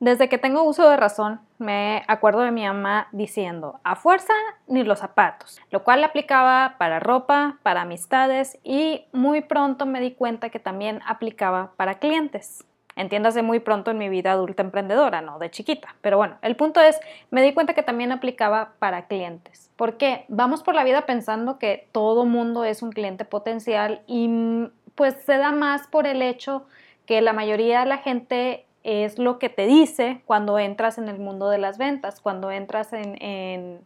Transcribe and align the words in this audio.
Desde 0.00 0.30
que 0.30 0.38
tengo 0.38 0.62
uso 0.62 0.88
de 0.88 0.96
razón, 0.96 1.40
me 1.58 2.04
acuerdo 2.08 2.40
de 2.40 2.52
mi 2.52 2.64
mamá 2.64 3.08
diciendo, 3.12 3.80
a 3.84 3.96
fuerza 3.96 4.32
ni 4.66 4.82
los 4.82 5.00
zapatos, 5.00 5.60
lo 5.70 5.84
cual 5.84 6.02
aplicaba 6.02 6.76
para 6.78 7.00
ropa, 7.00 7.58
para 7.62 7.82
amistades 7.82 8.58
y 8.64 9.04
muy 9.12 9.42
pronto 9.42 9.84
me 9.84 10.00
di 10.00 10.12
cuenta 10.12 10.48
que 10.48 10.58
también 10.58 11.00
aplicaba 11.06 11.72
para 11.76 11.98
clientes. 11.98 12.64
Entiéndase 12.96 13.42
muy 13.42 13.60
pronto 13.60 13.90
en 13.90 13.98
mi 13.98 14.08
vida 14.08 14.32
adulta 14.32 14.62
emprendedora, 14.62 15.20
no 15.20 15.38
de 15.38 15.50
chiquita. 15.50 15.94
Pero 16.00 16.16
bueno, 16.16 16.38
el 16.40 16.56
punto 16.56 16.80
es, 16.80 16.98
me 17.30 17.42
di 17.42 17.52
cuenta 17.52 17.74
que 17.74 17.82
también 17.82 18.10
aplicaba 18.10 18.72
para 18.78 19.06
clientes. 19.06 19.70
Porque 19.76 20.24
vamos 20.28 20.62
por 20.62 20.74
la 20.74 20.82
vida 20.82 21.04
pensando 21.04 21.58
que 21.58 21.88
todo 21.92 22.24
mundo 22.24 22.64
es 22.64 22.82
un 22.82 22.90
cliente 22.90 23.26
potencial 23.26 24.00
y 24.06 24.30
pues 24.94 25.14
se 25.26 25.36
da 25.36 25.52
más 25.52 25.86
por 25.88 26.06
el 26.06 26.22
hecho 26.22 26.64
que 27.04 27.20
la 27.20 27.34
mayoría 27.34 27.80
de 27.80 27.86
la 27.86 27.98
gente 27.98 28.66
es 28.82 29.18
lo 29.18 29.38
que 29.38 29.48
te 29.48 29.66
dice 29.66 30.22
cuando 30.26 30.58
entras 30.58 30.98
en 30.98 31.08
el 31.08 31.18
mundo 31.18 31.50
de 31.50 31.58
las 31.58 31.78
ventas, 31.78 32.20
cuando 32.20 32.50
entras 32.50 32.92
en, 32.92 33.80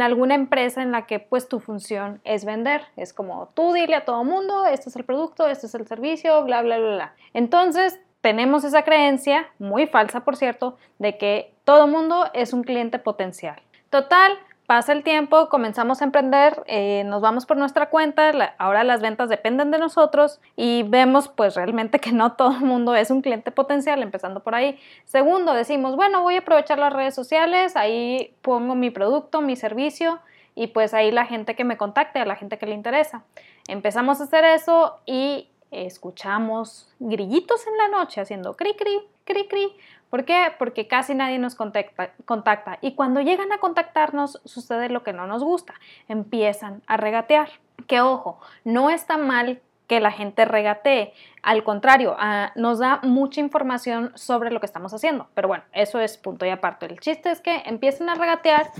alguna 0.00 0.34
empresa 0.34 0.82
en 0.82 0.92
la 0.92 1.06
que 1.06 1.18
pues 1.20 1.48
tu 1.48 1.60
función 1.60 2.20
es 2.24 2.44
vender. 2.44 2.82
Es 2.96 3.12
como 3.12 3.48
tú 3.54 3.72
dile 3.72 3.96
a 3.96 4.04
todo 4.04 4.24
mundo, 4.24 4.66
este 4.66 4.88
es 4.88 4.96
el 4.96 5.04
producto, 5.04 5.48
este 5.48 5.66
es 5.66 5.74
el 5.74 5.86
servicio, 5.86 6.42
bla, 6.44 6.62
bla, 6.62 6.78
bla, 6.78 6.94
bla. 6.94 7.14
Entonces 7.34 8.00
tenemos 8.20 8.64
esa 8.64 8.82
creencia, 8.82 9.48
muy 9.58 9.86
falsa 9.86 10.20
por 10.20 10.36
cierto, 10.36 10.76
de 10.98 11.18
que 11.18 11.54
todo 11.64 11.86
mundo 11.86 12.30
es 12.34 12.52
un 12.52 12.62
cliente 12.62 12.98
potencial. 12.98 13.60
Total, 13.90 14.38
pasa 14.66 14.92
el 14.92 15.02
tiempo, 15.02 15.48
comenzamos 15.48 16.00
a 16.00 16.04
emprender, 16.04 16.62
eh, 16.66 17.02
nos 17.04 17.20
vamos 17.20 17.46
por 17.46 17.56
nuestra 17.56 17.90
cuenta, 17.90 18.54
ahora 18.58 18.84
las 18.84 19.00
ventas 19.00 19.28
dependen 19.28 19.70
de 19.70 19.78
nosotros 19.78 20.40
y 20.56 20.84
vemos 20.84 21.28
pues 21.28 21.54
realmente 21.54 21.98
que 21.98 22.12
no 22.12 22.32
todo 22.32 22.52
el 22.52 22.64
mundo 22.64 22.94
es 22.94 23.10
un 23.10 23.22
cliente 23.22 23.50
potencial, 23.50 24.02
empezando 24.02 24.40
por 24.40 24.54
ahí. 24.54 24.78
Segundo, 25.04 25.52
decimos, 25.54 25.96
bueno, 25.96 26.22
voy 26.22 26.36
a 26.36 26.40
aprovechar 26.40 26.78
las 26.78 26.92
redes 26.92 27.14
sociales, 27.14 27.76
ahí 27.76 28.34
pongo 28.42 28.74
mi 28.74 28.90
producto, 28.90 29.40
mi 29.40 29.56
servicio 29.56 30.20
y 30.54 30.68
pues 30.68 30.94
ahí 30.94 31.10
la 31.10 31.26
gente 31.26 31.54
que 31.54 31.64
me 31.64 31.76
contacte, 31.76 32.20
a 32.20 32.24
la 32.24 32.36
gente 32.36 32.58
que 32.58 32.66
le 32.66 32.74
interesa. 32.74 33.24
Empezamos 33.68 34.20
a 34.20 34.24
hacer 34.24 34.44
eso 34.44 35.00
y 35.06 35.48
escuchamos 35.70 36.88
grillitos 36.98 37.66
en 37.66 37.76
la 37.78 37.88
noche 37.88 38.20
haciendo 38.20 38.54
cri 38.54 38.74
cri, 38.74 39.00
cri 39.24 39.48
cri, 39.48 39.72
¿Por 40.12 40.26
qué? 40.26 40.52
Porque 40.58 40.88
casi 40.88 41.14
nadie 41.14 41.38
nos 41.38 41.54
contacta, 41.54 42.78
y 42.82 42.92
cuando 42.92 43.22
llegan 43.22 43.50
a 43.50 43.56
contactarnos 43.56 44.42
sucede 44.44 44.90
lo 44.90 45.02
que 45.02 45.14
no 45.14 45.26
nos 45.26 45.42
gusta, 45.42 45.72
empiezan 46.06 46.82
a 46.86 46.98
regatear. 46.98 47.48
Que 47.86 48.02
ojo, 48.02 48.38
no 48.62 48.90
está 48.90 49.16
mal 49.16 49.62
que 49.86 50.00
la 50.00 50.10
gente 50.10 50.44
regatee, 50.44 51.14
al 51.42 51.64
contrario, 51.64 52.14
ah, 52.18 52.52
nos 52.56 52.78
da 52.78 53.00
mucha 53.02 53.40
información 53.40 54.12
sobre 54.14 54.50
lo 54.50 54.60
que 54.60 54.66
estamos 54.66 54.92
haciendo, 54.92 55.28
pero 55.32 55.48
bueno, 55.48 55.64
eso 55.72 55.98
es 55.98 56.18
punto 56.18 56.44
y 56.44 56.50
aparte. 56.50 56.84
El 56.84 57.00
chiste 57.00 57.30
es 57.30 57.40
que 57.40 57.62
empiecen 57.64 58.10
a 58.10 58.14
regatear 58.14 58.70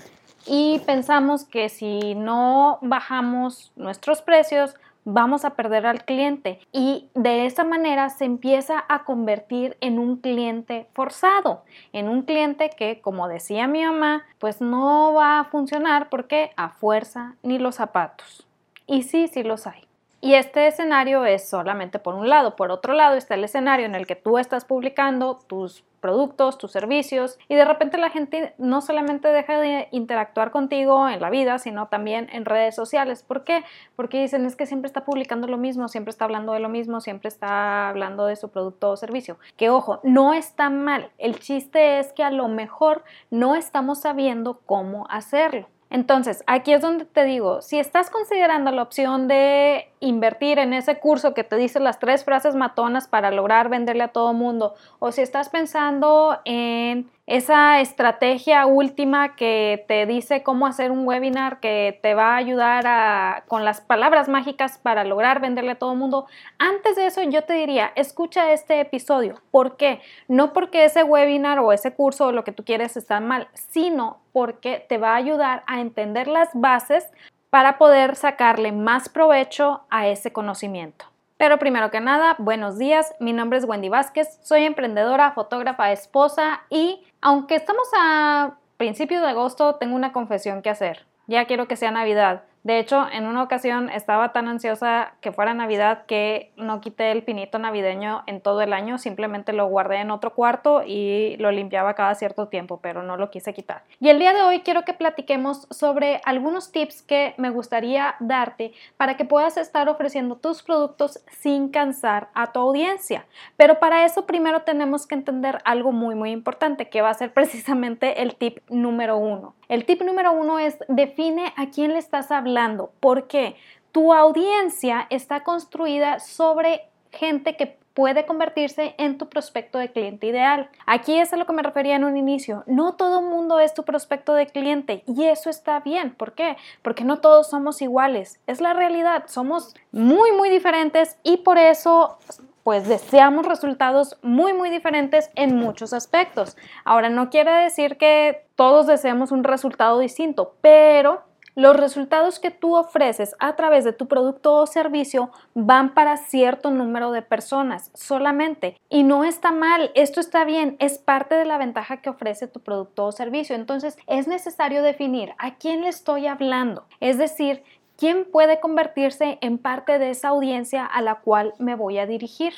y 0.44 0.80
pensamos 0.80 1.44
que 1.46 1.70
si 1.70 2.14
no 2.14 2.78
bajamos 2.82 3.72
nuestros 3.74 4.20
precios, 4.20 4.74
vamos 5.04 5.44
a 5.44 5.54
perder 5.54 5.86
al 5.86 6.04
cliente 6.04 6.60
y 6.72 7.08
de 7.14 7.46
esa 7.46 7.64
manera 7.64 8.08
se 8.10 8.24
empieza 8.24 8.84
a 8.88 9.04
convertir 9.04 9.76
en 9.80 9.98
un 9.98 10.16
cliente 10.16 10.86
forzado, 10.92 11.64
en 11.92 12.08
un 12.08 12.22
cliente 12.22 12.70
que, 12.70 13.00
como 13.00 13.28
decía 13.28 13.66
mi 13.66 13.84
mamá, 13.84 14.24
pues 14.38 14.60
no 14.60 15.12
va 15.14 15.40
a 15.40 15.44
funcionar 15.44 16.08
porque 16.08 16.52
a 16.56 16.68
fuerza 16.68 17.34
ni 17.42 17.58
los 17.58 17.76
zapatos. 17.76 18.46
Y 18.86 19.02
sí, 19.02 19.28
sí 19.28 19.42
los 19.42 19.66
hay. 19.66 19.86
Y 20.20 20.34
este 20.34 20.68
escenario 20.68 21.24
es 21.24 21.48
solamente 21.48 21.98
por 21.98 22.14
un 22.14 22.28
lado. 22.28 22.54
Por 22.54 22.70
otro 22.70 22.94
lado 22.94 23.16
está 23.16 23.34
el 23.34 23.42
escenario 23.42 23.86
en 23.86 23.96
el 23.96 24.06
que 24.06 24.14
tú 24.14 24.38
estás 24.38 24.64
publicando 24.64 25.40
tus 25.48 25.84
productos, 26.02 26.58
tus 26.58 26.72
servicios 26.72 27.38
y 27.48 27.54
de 27.54 27.64
repente 27.64 27.96
la 27.96 28.10
gente 28.10 28.52
no 28.58 28.82
solamente 28.82 29.28
deja 29.28 29.58
de 29.58 29.88
interactuar 29.92 30.50
contigo 30.50 31.08
en 31.08 31.20
la 31.22 31.30
vida, 31.30 31.58
sino 31.58 31.86
también 31.86 32.28
en 32.32 32.44
redes 32.44 32.74
sociales. 32.74 33.22
¿Por 33.22 33.44
qué? 33.44 33.64
Porque 33.96 34.20
dicen 34.20 34.44
es 34.44 34.56
que 34.56 34.66
siempre 34.66 34.88
está 34.88 35.06
publicando 35.06 35.46
lo 35.46 35.56
mismo, 35.56 35.88
siempre 35.88 36.10
está 36.10 36.26
hablando 36.26 36.52
de 36.52 36.60
lo 36.60 36.68
mismo, 36.68 37.00
siempre 37.00 37.28
está 37.28 37.88
hablando 37.88 38.26
de 38.26 38.36
su 38.36 38.50
producto 38.50 38.90
o 38.90 38.96
servicio. 38.96 39.38
Que 39.56 39.70
ojo, 39.70 40.00
no 40.02 40.34
está 40.34 40.68
mal. 40.68 41.10
El 41.16 41.38
chiste 41.38 42.00
es 42.00 42.12
que 42.12 42.24
a 42.24 42.30
lo 42.30 42.48
mejor 42.48 43.04
no 43.30 43.54
estamos 43.54 44.00
sabiendo 44.00 44.60
cómo 44.66 45.06
hacerlo. 45.08 45.68
Entonces, 45.88 46.42
aquí 46.46 46.72
es 46.72 46.80
donde 46.80 47.04
te 47.04 47.22
digo, 47.24 47.60
si 47.60 47.78
estás 47.78 48.08
considerando 48.08 48.70
la 48.70 48.82
opción 48.82 49.28
de 49.28 49.91
invertir 50.02 50.58
en 50.58 50.74
ese 50.74 50.98
curso 50.98 51.32
que 51.32 51.44
te 51.44 51.56
dice 51.56 51.80
las 51.80 51.98
tres 51.98 52.24
frases 52.24 52.54
matonas 52.54 53.06
para 53.08 53.30
lograr 53.30 53.68
venderle 53.68 54.02
a 54.02 54.08
todo 54.08 54.32
mundo, 54.34 54.74
o 54.98 55.12
si 55.12 55.22
estás 55.22 55.48
pensando 55.48 56.40
en 56.44 57.08
esa 57.26 57.80
estrategia 57.80 58.66
última 58.66 59.36
que 59.36 59.84
te 59.86 60.04
dice 60.06 60.42
cómo 60.42 60.66
hacer 60.66 60.90
un 60.90 61.06
webinar 61.06 61.60
que 61.60 61.98
te 62.02 62.14
va 62.14 62.34
a 62.34 62.36
ayudar 62.36 62.84
a, 62.86 63.44
con 63.46 63.64
las 63.64 63.80
palabras 63.80 64.28
mágicas 64.28 64.78
para 64.78 65.04
lograr 65.04 65.40
venderle 65.40 65.72
a 65.72 65.78
todo 65.78 65.92
el 65.92 65.98
mundo. 65.98 66.26
Antes 66.58 66.96
de 66.96 67.06
eso 67.06 67.22
yo 67.22 67.44
te 67.44 67.54
diría, 67.54 67.92
escucha 67.94 68.52
este 68.52 68.80
episodio. 68.80 69.40
¿Por 69.52 69.76
qué? 69.76 70.00
No 70.26 70.52
porque 70.52 70.84
ese 70.84 71.04
webinar 71.04 71.60
o 71.60 71.72
ese 71.72 71.94
curso 71.94 72.26
o 72.26 72.32
lo 72.32 72.42
que 72.42 72.52
tú 72.52 72.64
quieres 72.64 72.96
está 72.96 73.20
mal, 73.20 73.48
sino 73.54 74.18
porque 74.32 74.84
te 74.88 74.98
va 74.98 75.12
a 75.12 75.16
ayudar 75.16 75.62
a 75.66 75.80
entender 75.80 76.26
las 76.26 76.48
bases 76.54 77.08
para 77.52 77.76
poder 77.76 78.16
sacarle 78.16 78.72
más 78.72 79.10
provecho 79.10 79.82
a 79.90 80.06
ese 80.06 80.32
conocimiento. 80.32 81.04
Pero 81.36 81.58
primero 81.58 81.90
que 81.90 82.00
nada, 82.00 82.34
buenos 82.38 82.78
días, 82.78 83.14
mi 83.20 83.34
nombre 83.34 83.58
es 83.58 83.66
Wendy 83.66 83.90
Vázquez, 83.90 84.38
soy 84.42 84.64
emprendedora, 84.64 85.32
fotógrafa, 85.32 85.92
esposa 85.92 86.62
y 86.70 87.04
aunque 87.20 87.56
estamos 87.56 87.86
a 87.94 88.54
principios 88.78 89.20
de 89.20 89.28
agosto, 89.28 89.74
tengo 89.74 89.94
una 89.94 90.12
confesión 90.12 90.62
que 90.62 90.70
hacer. 90.70 91.04
Ya 91.26 91.44
quiero 91.44 91.68
que 91.68 91.76
sea 91.76 91.90
Navidad. 91.90 92.44
De 92.64 92.78
hecho, 92.78 93.06
en 93.12 93.26
una 93.26 93.42
ocasión 93.42 93.90
estaba 93.90 94.32
tan 94.32 94.46
ansiosa 94.46 95.14
que 95.20 95.32
fuera 95.32 95.52
Navidad 95.52 96.06
que 96.06 96.52
no 96.56 96.80
quité 96.80 97.10
el 97.10 97.24
pinito 97.24 97.58
navideño 97.58 98.22
en 98.26 98.40
todo 98.40 98.62
el 98.62 98.72
año, 98.72 98.98
simplemente 98.98 99.52
lo 99.52 99.66
guardé 99.66 99.96
en 99.96 100.12
otro 100.12 100.32
cuarto 100.32 100.84
y 100.86 101.36
lo 101.38 101.50
limpiaba 101.50 101.94
cada 101.94 102.14
cierto 102.14 102.46
tiempo, 102.46 102.78
pero 102.80 103.02
no 103.02 103.16
lo 103.16 103.30
quise 103.30 103.52
quitar. 103.52 103.82
Y 103.98 104.10
el 104.10 104.20
día 104.20 104.32
de 104.32 104.42
hoy 104.42 104.60
quiero 104.60 104.84
que 104.84 104.94
platiquemos 104.94 105.66
sobre 105.70 106.20
algunos 106.24 106.70
tips 106.70 107.02
que 107.02 107.34
me 107.36 107.50
gustaría 107.50 108.14
darte 108.20 108.72
para 108.96 109.16
que 109.16 109.24
puedas 109.24 109.56
estar 109.56 109.88
ofreciendo 109.88 110.36
tus 110.36 110.62
productos 110.62 111.20
sin 111.30 111.68
cansar 111.68 112.28
a 112.32 112.52
tu 112.52 112.60
audiencia. 112.60 113.26
Pero 113.56 113.80
para 113.80 114.04
eso 114.04 114.24
primero 114.24 114.62
tenemos 114.62 115.08
que 115.08 115.16
entender 115.16 115.58
algo 115.64 115.90
muy 115.90 116.14
muy 116.14 116.30
importante 116.30 116.88
que 116.88 117.02
va 117.02 117.10
a 117.10 117.14
ser 117.14 117.32
precisamente 117.32 118.22
el 118.22 118.36
tip 118.36 118.58
número 118.68 119.16
uno. 119.16 119.54
El 119.68 119.86
tip 119.86 120.02
número 120.02 120.32
uno 120.32 120.58
es 120.58 120.76
define 120.88 121.54
a 121.56 121.70
quién 121.70 121.94
le 121.94 121.98
estás 121.98 122.30
hablando. 122.30 122.51
¿Por 123.00 123.26
qué? 123.26 123.56
Tu 123.92 124.12
audiencia 124.12 125.06
está 125.10 125.44
construida 125.44 126.18
sobre 126.20 126.88
gente 127.10 127.56
que 127.56 127.78
puede 127.94 128.24
convertirse 128.26 128.94
en 128.98 129.18
tu 129.18 129.28
prospecto 129.28 129.78
de 129.78 129.92
cliente 129.92 130.26
ideal. 130.26 130.70
Aquí 130.86 131.18
es 131.18 131.32
a 131.32 131.36
lo 131.36 131.46
que 131.46 131.52
me 131.52 131.62
refería 131.62 131.96
en 131.96 132.04
un 132.04 132.16
inicio. 132.16 132.64
No 132.66 132.94
todo 132.94 133.20
mundo 133.20 133.60
es 133.60 133.74
tu 133.74 133.84
prospecto 133.84 134.34
de 134.34 134.46
cliente 134.46 135.02
y 135.06 135.24
eso 135.24 135.50
está 135.50 135.80
bien. 135.80 136.14
¿Por 136.14 136.32
qué? 136.32 136.56
Porque 136.82 137.04
no 137.04 137.18
todos 137.18 137.50
somos 137.50 137.82
iguales. 137.82 138.40
Es 138.46 138.60
la 138.60 138.72
realidad. 138.72 139.24
Somos 139.26 139.74
muy, 139.90 140.32
muy 140.32 140.48
diferentes 140.48 141.18
y 141.22 141.38
por 141.38 141.58
eso 141.58 142.18
pues 142.62 142.86
deseamos 142.86 143.44
resultados 143.44 144.16
muy 144.22 144.52
muy 144.52 144.70
diferentes 144.70 145.30
en 145.34 145.56
muchos 145.56 145.92
aspectos. 145.92 146.56
Ahora 146.84 147.08
no 147.08 147.28
quiere 147.28 147.50
decir 147.50 147.96
que 147.96 148.46
todos 148.54 148.86
deseemos 148.86 149.32
un 149.32 149.42
resultado 149.42 149.98
distinto, 149.98 150.54
pero 150.60 151.24
los 151.54 151.76
resultados 151.76 152.38
que 152.38 152.50
tú 152.50 152.76
ofreces 152.76 153.34
a 153.38 153.56
través 153.56 153.84
de 153.84 153.92
tu 153.92 154.08
producto 154.08 154.54
o 154.54 154.66
servicio 154.66 155.30
van 155.54 155.94
para 155.94 156.16
cierto 156.16 156.70
número 156.70 157.10
de 157.12 157.22
personas 157.22 157.90
solamente. 157.94 158.76
Y 158.88 159.02
no 159.02 159.24
está 159.24 159.52
mal, 159.52 159.90
esto 159.94 160.20
está 160.20 160.44
bien, 160.44 160.76
es 160.78 160.98
parte 160.98 161.34
de 161.34 161.44
la 161.44 161.58
ventaja 161.58 161.98
que 161.98 162.10
ofrece 162.10 162.48
tu 162.48 162.60
producto 162.60 163.04
o 163.04 163.12
servicio. 163.12 163.54
Entonces 163.54 163.96
es 164.06 164.26
necesario 164.26 164.82
definir 164.82 165.32
a 165.38 165.56
quién 165.56 165.82
le 165.82 165.88
estoy 165.88 166.26
hablando. 166.26 166.84
Es 167.00 167.18
decir, 167.18 167.62
quién 167.96 168.24
puede 168.24 168.60
convertirse 168.60 169.38
en 169.40 169.58
parte 169.58 169.98
de 169.98 170.10
esa 170.10 170.28
audiencia 170.28 170.86
a 170.86 171.02
la 171.02 171.16
cual 171.16 171.54
me 171.58 171.74
voy 171.74 171.98
a 171.98 172.06
dirigir. 172.06 172.54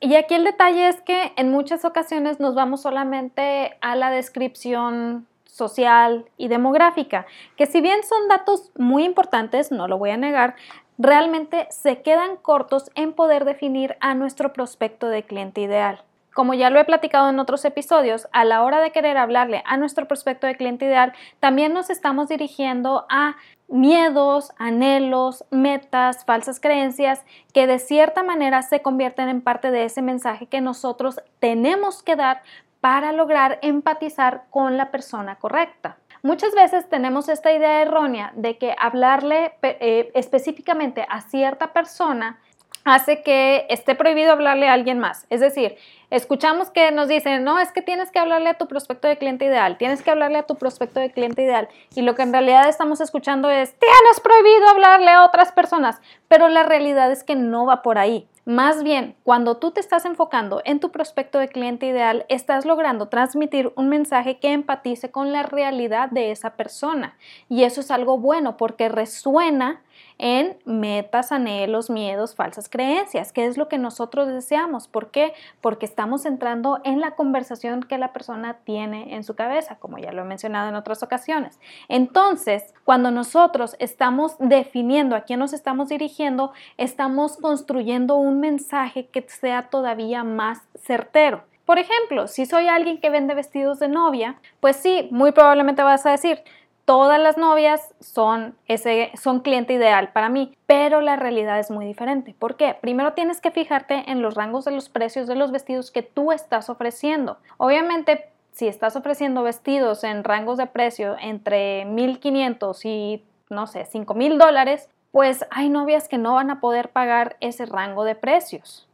Y 0.00 0.14
aquí 0.14 0.34
el 0.34 0.44
detalle 0.44 0.88
es 0.88 1.00
que 1.00 1.32
en 1.36 1.50
muchas 1.50 1.84
ocasiones 1.84 2.38
nos 2.38 2.54
vamos 2.54 2.82
solamente 2.82 3.76
a 3.80 3.96
la 3.96 4.10
descripción 4.10 5.26
social 5.58 6.24
y 6.38 6.48
demográfica, 6.48 7.26
que 7.56 7.66
si 7.66 7.80
bien 7.80 8.02
son 8.04 8.28
datos 8.28 8.70
muy 8.76 9.04
importantes, 9.04 9.70
no 9.70 9.88
lo 9.88 9.98
voy 9.98 10.10
a 10.10 10.16
negar, 10.16 10.54
realmente 10.96 11.66
se 11.70 12.00
quedan 12.00 12.36
cortos 12.36 12.90
en 12.94 13.12
poder 13.12 13.44
definir 13.44 13.96
a 14.00 14.14
nuestro 14.14 14.52
prospecto 14.52 15.08
de 15.08 15.24
cliente 15.24 15.60
ideal. 15.60 16.04
Como 16.32 16.54
ya 16.54 16.70
lo 16.70 16.78
he 16.78 16.84
platicado 16.84 17.28
en 17.30 17.40
otros 17.40 17.64
episodios, 17.64 18.28
a 18.32 18.44
la 18.44 18.62
hora 18.62 18.80
de 18.80 18.92
querer 18.92 19.16
hablarle 19.16 19.62
a 19.66 19.76
nuestro 19.76 20.06
prospecto 20.06 20.46
de 20.46 20.56
cliente 20.56 20.84
ideal, 20.84 21.12
también 21.40 21.72
nos 21.72 21.90
estamos 21.90 22.28
dirigiendo 22.28 23.06
a 23.08 23.34
miedos, 23.66 24.52
anhelos, 24.56 25.44
metas, 25.50 26.24
falsas 26.24 26.60
creencias 26.60 27.24
que 27.52 27.66
de 27.66 27.80
cierta 27.80 28.22
manera 28.22 28.62
se 28.62 28.82
convierten 28.82 29.28
en 29.28 29.40
parte 29.40 29.72
de 29.72 29.84
ese 29.84 30.00
mensaje 30.00 30.46
que 30.46 30.60
nosotros 30.60 31.20
tenemos 31.40 32.04
que 32.04 32.14
dar 32.14 32.42
para 32.80 33.12
lograr 33.12 33.58
empatizar 33.62 34.44
con 34.50 34.76
la 34.76 34.90
persona 34.90 35.36
correcta. 35.36 35.96
Muchas 36.22 36.54
veces 36.54 36.88
tenemos 36.88 37.28
esta 37.28 37.52
idea 37.52 37.82
errónea 37.82 38.32
de 38.34 38.58
que 38.58 38.74
hablarle 38.78 39.52
eh, 39.62 40.10
específicamente 40.14 41.06
a 41.08 41.20
cierta 41.20 41.72
persona 41.72 42.38
hace 42.84 43.22
que 43.22 43.66
esté 43.68 43.94
prohibido 43.94 44.32
hablarle 44.32 44.68
a 44.68 44.72
alguien 44.72 44.98
más. 44.98 45.26
Es 45.30 45.40
decir, 45.40 45.76
escuchamos 46.10 46.70
que 46.70 46.90
nos 46.90 47.08
dicen, 47.08 47.44
no, 47.44 47.58
es 47.58 47.72
que 47.72 47.82
tienes 47.82 48.10
que 48.10 48.18
hablarle 48.18 48.50
a 48.50 48.54
tu 48.54 48.66
prospecto 48.66 49.08
de 49.08 49.18
cliente 49.18 49.44
ideal, 49.44 49.76
tienes 49.78 50.02
que 50.02 50.10
hablarle 50.10 50.38
a 50.38 50.44
tu 50.44 50.56
prospecto 50.56 51.00
de 51.00 51.10
cliente 51.10 51.42
ideal. 51.42 51.68
Y 51.94 52.02
lo 52.02 52.14
que 52.14 52.22
en 52.22 52.32
realidad 52.32 52.68
estamos 52.68 53.00
escuchando 53.00 53.50
es, 53.50 53.74
tienes 53.78 54.20
prohibido 54.22 54.68
hablarle 54.68 55.10
a 55.10 55.24
otras 55.24 55.52
personas. 55.52 56.00
Pero 56.28 56.48
la 56.48 56.62
realidad 56.62 57.10
es 57.10 57.24
que 57.24 57.36
no 57.36 57.66
va 57.66 57.82
por 57.82 57.98
ahí. 57.98 58.28
Más 58.48 58.82
bien, 58.82 59.14
cuando 59.24 59.58
tú 59.58 59.72
te 59.72 59.80
estás 59.80 60.06
enfocando 60.06 60.62
en 60.64 60.80
tu 60.80 60.90
prospecto 60.90 61.38
de 61.38 61.48
cliente 61.48 61.84
ideal, 61.84 62.24
estás 62.30 62.64
logrando 62.64 63.08
transmitir 63.08 63.70
un 63.76 63.90
mensaje 63.90 64.38
que 64.38 64.52
empatice 64.52 65.10
con 65.10 65.32
la 65.32 65.42
realidad 65.42 66.08
de 66.08 66.30
esa 66.30 66.56
persona. 66.56 67.18
Y 67.50 67.64
eso 67.64 67.82
es 67.82 67.90
algo 67.90 68.16
bueno 68.16 68.56
porque 68.56 68.88
resuena 68.88 69.82
en 70.16 70.56
metas, 70.64 71.30
anhelos, 71.30 71.90
miedos, 71.90 72.34
falsas 72.34 72.70
creencias, 72.70 73.32
que 73.32 73.44
es 73.44 73.58
lo 73.58 73.68
que 73.68 73.76
nosotros 73.76 74.28
deseamos. 74.28 74.88
¿Por 74.88 75.10
qué? 75.10 75.34
Porque 75.60 75.84
estamos 75.98 76.26
entrando 76.26 76.80
en 76.84 77.00
la 77.00 77.16
conversación 77.16 77.82
que 77.82 77.98
la 77.98 78.12
persona 78.12 78.58
tiene 78.62 79.16
en 79.16 79.24
su 79.24 79.34
cabeza, 79.34 79.80
como 79.80 79.98
ya 79.98 80.12
lo 80.12 80.22
he 80.22 80.24
mencionado 80.24 80.68
en 80.68 80.76
otras 80.76 81.02
ocasiones. 81.02 81.58
Entonces, 81.88 82.72
cuando 82.84 83.10
nosotros 83.10 83.74
estamos 83.80 84.36
definiendo 84.38 85.16
a 85.16 85.22
quién 85.22 85.40
nos 85.40 85.52
estamos 85.52 85.88
dirigiendo, 85.88 86.52
estamos 86.76 87.36
construyendo 87.38 88.14
un 88.14 88.38
mensaje 88.38 89.08
que 89.08 89.26
sea 89.28 89.70
todavía 89.70 90.22
más 90.22 90.60
certero. 90.76 91.42
Por 91.64 91.80
ejemplo, 91.80 92.28
si 92.28 92.46
soy 92.46 92.68
alguien 92.68 93.00
que 93.00 93.10
vende 93.10 93.34
vestidos 93.34 93.80
de 93.80 93.88
novia, 93.88 94.36
pues 94.60 94.76
sí, 94.76 95.08
muy 95.10 95.32
probablemente 95.32 95.82
vas 95.82 96.06
a 96.06 96.12
decir, 96.12 96.44
todas 96.88 97.20
las 97.20 97.36
novias 97.36 97.94
son, 98.00 98.56
ese, 98.66 99.12
son 99.20 99.40
cliente 99.40 99.74
ideal 99.74 100.10
para 100.14 100.30
mí, 100.30 100.56
pero 100.64 101.02
la 101.02 101.16
realidad 101.16 101.58
es 101.58 101.70
muy 101.70 101.84
diferente. 101.84 102.34
¿Por 102.38 102.56
qué? 102.56 102.78
Primero 102.80 103.12
tienes 103.12 103.42
que 103.42 103.50
fijarte 103.50 104.10
en 104.10 104.22
los 104.22 104.36
rangos 104.36 104.64
de 104.64 104.70
los 104.70 104.88
precios 104.88 105.26
de 105.26 105.34
los 105.34 105.52
vestidos 105.52 105.90
que 105.90 106.02
tú 106.02 106.32
estás 106.32 106.70
ofreciendo. 106.70 107.36
Obviamente, 107.58 108.30
si 108.52 108.68
estás 108.68 108.96
ofreciendo 108.96 109.42
vestidos 109.42 110.02
en 110.02 110.24
rangos 110.24 110.56
de 110.56 110.64
precio 110.64 111.16
entre 111.20 111.84
1.500 111.84 112.80
y, 112.86 113.22
no 113.50 113.66
sé, 113.66 113.84
5.000 113.84 114.38
dólares, 114.38 114.88
pues 115.12 115.44
hay 115.50 115.68
novias 115.68 116.08
que 116.08 116.16
no 116.16 116.36
van 116.36 116.50
a 116.50 116.58
poder 116.58 116.88
pagar 116.88 117.36
ese 117.40 117.66
rango 117.66 118.04
de 118.04 118.14
precios. 118.14 118.88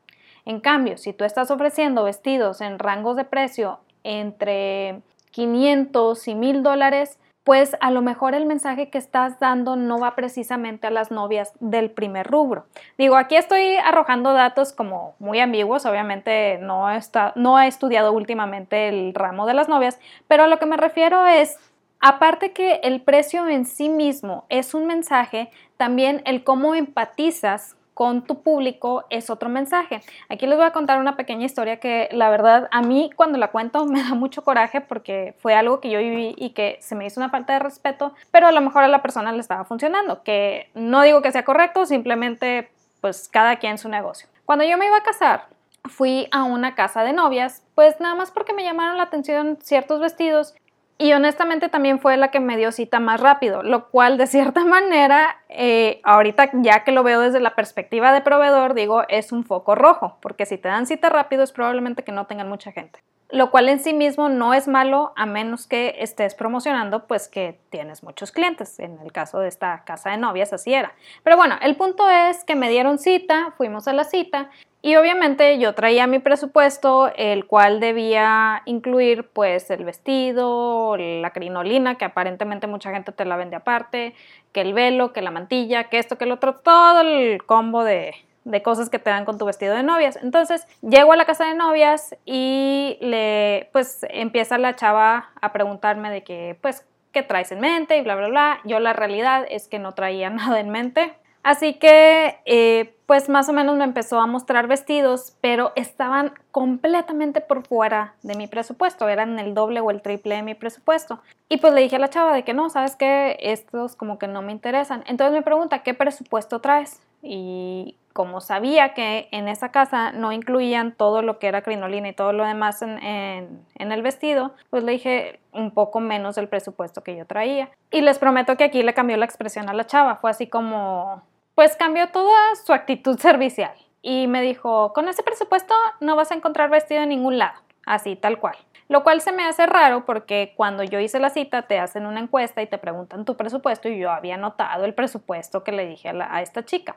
En 0.45 0.59
cambio, 0.59 0.99
si 0.99 1.13
tú 1.13 1.23
estás 1.23 1.49
ofreciendo 1.53 2.03
vestidos 2.03 2.61
en 2.61 2.81
rangos 2.81 3.15
de 3.15 3.25
precio 3.25 3.79
entre 4.03 5.01
500 5.31 6.27
y 6.27 6.35
1000 6.35 6.63
dólares, 6.65 7.21
pues 7.45 7.77
a 7.81 7.91
lo 7.91 8.01
mejor 8.01 8.35
el 8.35 8.47
mensaje 8.47 8.89
que 8.89 8.97
estás 8.97 9.39
dando 9.39 9.77
no 9.77 9.99
va 9.99 10.15
precisamente 10.17 10.87
a 10.87 10.91
las 10.91 11.11
novias 11.11 11.53
del 11.61 11.91
primer 11.91 12.27
rubro. 12.27 12.65
Digo, 12.97 13.17
aquí 13.17 13.37
estoy 13.37 13.77
arrojando 13.77 14.33
datos 14.33 14.73
como 14.73 15.15
muy 15.19 15.41
ambiguos, 15.41 15.85
obviamente 15.85 16.59
no, 16.59 16.91
está, 16.91 17.33
no 17.37 17.61
he 17.61 17.67
estudiado 17.67 18.13
últimamente 18.13 18.89
el 18.89 19.15
ramo 19.15 19.47
de 19.47 19.55
las 19.55 19.69
novias, 19.69 20.01
pero 20.27 20.45
a 20.45 20.47
lo 20.47 20.59
que 20.59 20.67
me 20.67 20.79
refiero 20.79 21.27
es, 21.27 21.59
aparte 22.01 22.53
que 22.53 22.81
el 22.83 23.03
precio 23.03 23.47
en 23.47 23.67
sí 23.67 23.91
mismo 23.91 24.47
es 24.49 24.73
un 24.73 24.87
mensaje, 24.87 25.51
también 25.77 26.23
el 26.25 26.45
cómo 26.45 26.75
empatizas 26.75 27.77
con 27.95 28.23
tu 28.23 28.43
público 28.43 29.05
es 29.09 29.31
otro 29.31 29.49
mensaje. 29.49 30.03
Aquí 30.29 30.47
les 30.47 30.57
voy 30.57 30.67
a 30.67 30.73
contar 30.73 30.99
una 30.99 31.17
pequeña 31.17 31.47
historia 31.47 31.79
que 31.79 32.09
la 32.13 32.29
verdad 32.29 32.69
a 32.73 32.83
mí 32.83 33.11
cuando 33.15 33.39
la 33.39 33.49
cuento 33.49 33.87
me 33.87 34.03
da 34.03 34.15
mucho 34.15 34.43
coraje 34.43 34.81
porque 34.81 35.35
fue 35.39 35.55
algo 35.55 35.81
que 35.81 35.91
yo 35.91 36.01
viví 36.01 36.35
y 36.37 36.51
que 36.51 36.77
se 36.81 36.95
me 36.95 37.07
hizo 37.07 37.21
una 37.21 37.31
falta 37.31 37.55
de 37.55 37.61
respeto, 37.61 38.13
pero 38.31 38.47
a 38.47 38.53
lo 38.53 38.61
mejor 38.61 38.85
a 38.85 38.89
la 38.89 39.03
persona 39.03 39.33
le 39.33 39.41
estaba 39.41 39.65
funcionando, 39.65 40.23
que 40.23 40.69
no 40.75 41.03
digo 41.03 41.23
que 41.23 41.33
sea 41.33 41.45
correcto, 41.45 41.87
simplemente 41.87 42.71
pues 43.01 43.29
cada 43.29 43.57
quien 43.57 43.79
su 43.79 43.89
negocio. 43.89 44.29
Cuando 44.45 44.65
yo 44.65 44.77
me 44.77 44.87
iba 44.87 44.97
a 44.97 45.03
casar, 45.03 45.47
fui 45.85 46.29
a 46.31 46.45
una 46.45 46.75
casa 46.75 47.03
de 47.03 47.13
novias, 47.13 47.63
pues 47.75 48.01
nada 48.01 48.15
más 48.15 48.31
porque 48.31 48.55
me 48.55 48.65
llamaron 48.65 48.97
la 48.97 49.05
atención 49.05 49.59
ciertos 49.63 50.01
vestidos 50.01 50.55
y 50.97 51.13
honestamente 51.13 51.69
también 51.69 51.99
fue 51.99 52.17
la 52.17 52.31
que 52.31 52.41
me 52.41 52.57
dio 52.57 52.71
cita 52.71 53.01
más 53.01 53.21
rápido, 53.21 53.63
lo 53.63 53.89
cual 53.89 54.17
de 54.17 54.27
cierta 54.27 54.65
manera, 54.65 55.37
eh, 55.49 56.01
ahorita 56.05 56.51
ya 56.55 56.85
que 56.85 56.93
lo 56.93 57.03
veo 57.03 57.21
desde 57.21 57.41
la 57.41 57.55
perspectiva 57.55 58.13
de 58.13 58.21
proveedor, 58.21 58.75
digo, 58.75 59.03
es 59.09 59.33
un 59.33 59.45
foco 59.45 59.75
rojo, 59.75 60.19
porque 60.21 60.47
si 60.47 60.59
te 60.59 60.69
dan 60.69 60.87
cita 60.87 61.09
rápido 61.09 61.43
es 61.43 61.53
probablemente 61.53 62.05
que 62.05 62.13
no 62.13 62.27
tengan 62.27 62.49
mucha 62.49 62.73
gente. 62.73 63.01
Lo 63.35 63.51
cual 63.51 63.69
en 63.69 63.81
sí 63.81 63.93
mismo 63.93 64.29
no 64.29 64.55
es 64.55 64.69
malo 64.69 65.13
a 65.17 65.27
menos 65.27 65.67
que 65.67 65.97
estés 65.99 66.37
promocionando 66.37 67.09
pues 67.09 67.27
que 67.27 67.59
tienes 67.69 68.05
muchos 68.05 68.31
clientes. 68.31 68.79
En 68.79 68.97
el 69.01 69.11
caso 69.11 69.41
de 69.41 69.49
esta 69.49 69.83
casa 69.85 70.11
de 70.11 70.19
novias 70.19 70.53
así 70.53 70.73
era. 70.73 70.93
Pero 71.25 71.37
bueno, 71.37 71.57
el 71.61 71.75
punto 71.75 72.09
es 72.09 72.45
que 72.45 72.55
me 72.55 72.71
dieron 72.71 72.97
cita, 72.97 73.53
fuimos 73.57 73.89
a 73.89 73.93
la 73.93 74.05
cita 74.05 74.51
y 74.83 74.95
obviamente 74.95 75.59
yo 75.59 75.75
traía 75.75 76.07
mi 76.07 76.21
presupuesto, 76.21 77.11
el 77.17 77.47
cual 77.47 77.81
debía 77.81 78.63
incluir 78.67 79.29
pues 79.33 79.69
el 79.73 79.85
vestido, 79.85 80.97
la 80.97 81.31
crinolina, 81.31 81.99
que 81.99 82.05
aparentemente 82.05 82.69
mucha 82.69 82.93
gente 82.93 83.11
te 83.11 83.25
la 83.25 83.37
vende 83.37 83.57
aparte, 83.57 84.15
que 84.53 84.61
el 84.61 84.75
velo, 84.75 85.13
que 85.13 85.23
la 85.23 85.33
mantilla, 85.33 85.89
que 85.89 85.99
esto, 85.99 86.19
que 86.19 86.25
el 86.25 86.31
otro, 86.31 86.55
todo 86.55 87.01
el 87.01 87.43
combo 87.45 87.83
de, 87.83 88.15
de 88.45 88.63
cosas 88.63 88.91
que 88.91 88.99
te 88.99 89.11
dan 89.11 89.25
con 89.25 89.39
tu 89.39 89.45
vestido 89.45 89.75
de 89.75 89.83
novias. 89.83 90.19
Entonces, 90.23 90.67
llego 90.83 91.13
a 91.13 91.17
la 91.17 91.25
casa 91.25 91.47
de 91.47 91.55
novias 91.55 92.15
y 92.25 92.99
le, 93.01 93.69
pues, 93.73 94.07
empieza 94.11 94.59
la 94.59 94.77
chava 94.77 95.31
a 95.41 95.53
preguntarme 95.53 96.11
de 96.11 96.23
que, 96.23 96.59
pues, 96.61 96.85
qué 97.13 97.23
traes 97.23 97.53
en 97.53 97.61
mente 97.61 97.97
y 97.97 98.03
bla, 98.03 98.17
bla, 98.17 98.29
bla. 98.29 98.61
Yo 98.65 98.81
la 98.81 98.93
realidad 98.93 99.47
es 99.49 99.69
que 99.69 99.79
no 99.79 99.93
traía 99.93 100.31
nada 100.31 100.61
en 100.61 100.71
mente. 100.71 101.15
Así 101.43 101.75
que, 101.75 102.39
eh, 102.47 102.95
pues 103.05 103.29
más 103.29 103.51
o 103.51 103.53
menos 103.53 103.77
me 103.77 103.85
empezó 103.85 104.19
a 104.19 104.27
mostrar 104.27 104.67
vestidos, 104.67 105.37
pero 105.43 105.73
estaban 105.77 106.33
completamente 106.51 107.43
por 107.43 107.67
fuera 107.67 108.15
de 108.23 108.35
mi 108.35 108.47
presupuesto, 108.47 109.11
eran 109.11 109.39
el 109.39 109.53
doble 109.53 109.81
o 109.81 109.91
el 109.91 110.01
triple 110.01 110.37
de 110.37 110.43
mi 110.43 110.55
presupuesto. 110.55 111.21
Y 111.51 111.59
pues 111.59 111.75
le 111.75 111.83
dije 111.83 111.97
a 111.97 111.99
la 111.99 112.09
chava 112.09 112.35
de 112.35 112.45
que 112.45 112.55
no, 112.55 112.71
sabes 112.71 112.97
que 112.97 113.37
estos 113.41 113.95
como 113.95 114.19
que 114.19 114.27
no 114.27 114.41
me 114.41 114.53
interesan. 114.53 115.05
Entonces 115.07 115.35
me 115.35 115.43
pregunta, 115.43 115.83
¿qué 115.83 115.93
presupuesto 115.93 116.61
traes? 116.61 117.03
Y 117.25 117.97
como 118.13 118.41
sabía 118.41 118.95
que 118.95 119.29
en 119.33 119.49
esa 119.49 119.73
casa 119.73 120.13
no 120.13 120.31
incluían 120.31 120.93
todo 120.93 121.21
lo 121.21 121.41
que 121.41 121.49
era 121.49 121.63
crinolina 121.63 122.09
y 122.09 122.13
todo 122.13 122.33
lo 122.33 122.45
demás 122.45 122.81
en, 122.81 123.65
el 123.75 124.03
vestido, 124.03 124.55
pues 124.71 124.85
le 124.85 124.93
dije 124.93 125.41
un 125.53 125.73
poco 125.73 125.99
menos 125.99 126.37
del 126.37 126.49
presupuesto 126.49 127.03
que 127.03 127.17
yo 127.17 127.27
traía. 127.27 127.71
Y 127.91 128.03
les 128.03 128.19
prometo 128.19 128.57
que 128.57 128.65
aquí 128.65 128.83
le 128.83 128.95
cambió 128.95 129.17
la 129.17 129.25
expresión 129.25 129.69
a 129.69 129.75
la 129.75 129.87
chava. 129.87 130.17
Fue 130.17 130.31
así 130.31 130.47
como, 130.47 131.23
pues 131.57 131.77
cambió 131.77 132.09
toda 132.11 132.55
su 132.65 132.73
actitud 132.73 133.19
servicial. 133.21 133.75
Y 134.01 134.29
me 134.29 134.43
dijo, 134.43 134.93
con 134.93 135.09
ese 135.09 135.23
presupuesto 135.23 135.75
no 136.01 136.15
vas 136.15 136.31
a 136.31 136.35
encontrar 136.35 136.71
vestido 136.71 137.03
en 137.03 137.09
ningún 137.09 137.39
lado. 137.39 137.59
Así, 137.87 138.17
tal 138.17 138.39
cual. 138.39 138.57
Lo 138.89 139.03
cual 139.03 139.21
se 139.21 139.33
me 139.33 139.45
hace 139.45 139.67
raro 139.67 140.05
porque 140.05 140.53
cuando 140.57 140.83
yo 140.83 141.01
hice 141.01 141.19
la 141.19 141.31
cita 141.31 141.63
te 141.63 141.79
hacen 141.79 142.07
una 142.07 142.21
encuesta 142.21 142.63
y 142.63 142.67
te 142.67 142.79
preguntan 142.79 143.25
tu 143.25 143.37
presupuesto 143.37 143.89
y 143.89 143.99
yo 143.99 144.11
había 144.11 144.37
notado 144.37 144.85
el 144.85 144.95
presupuesto 144.95 145.65
que 145.65 145.73
le 145.73 145.87
dije 145.87 146.11
a, 146.11 146.43
esta 146.43 146.65
chica. 146.65 146.97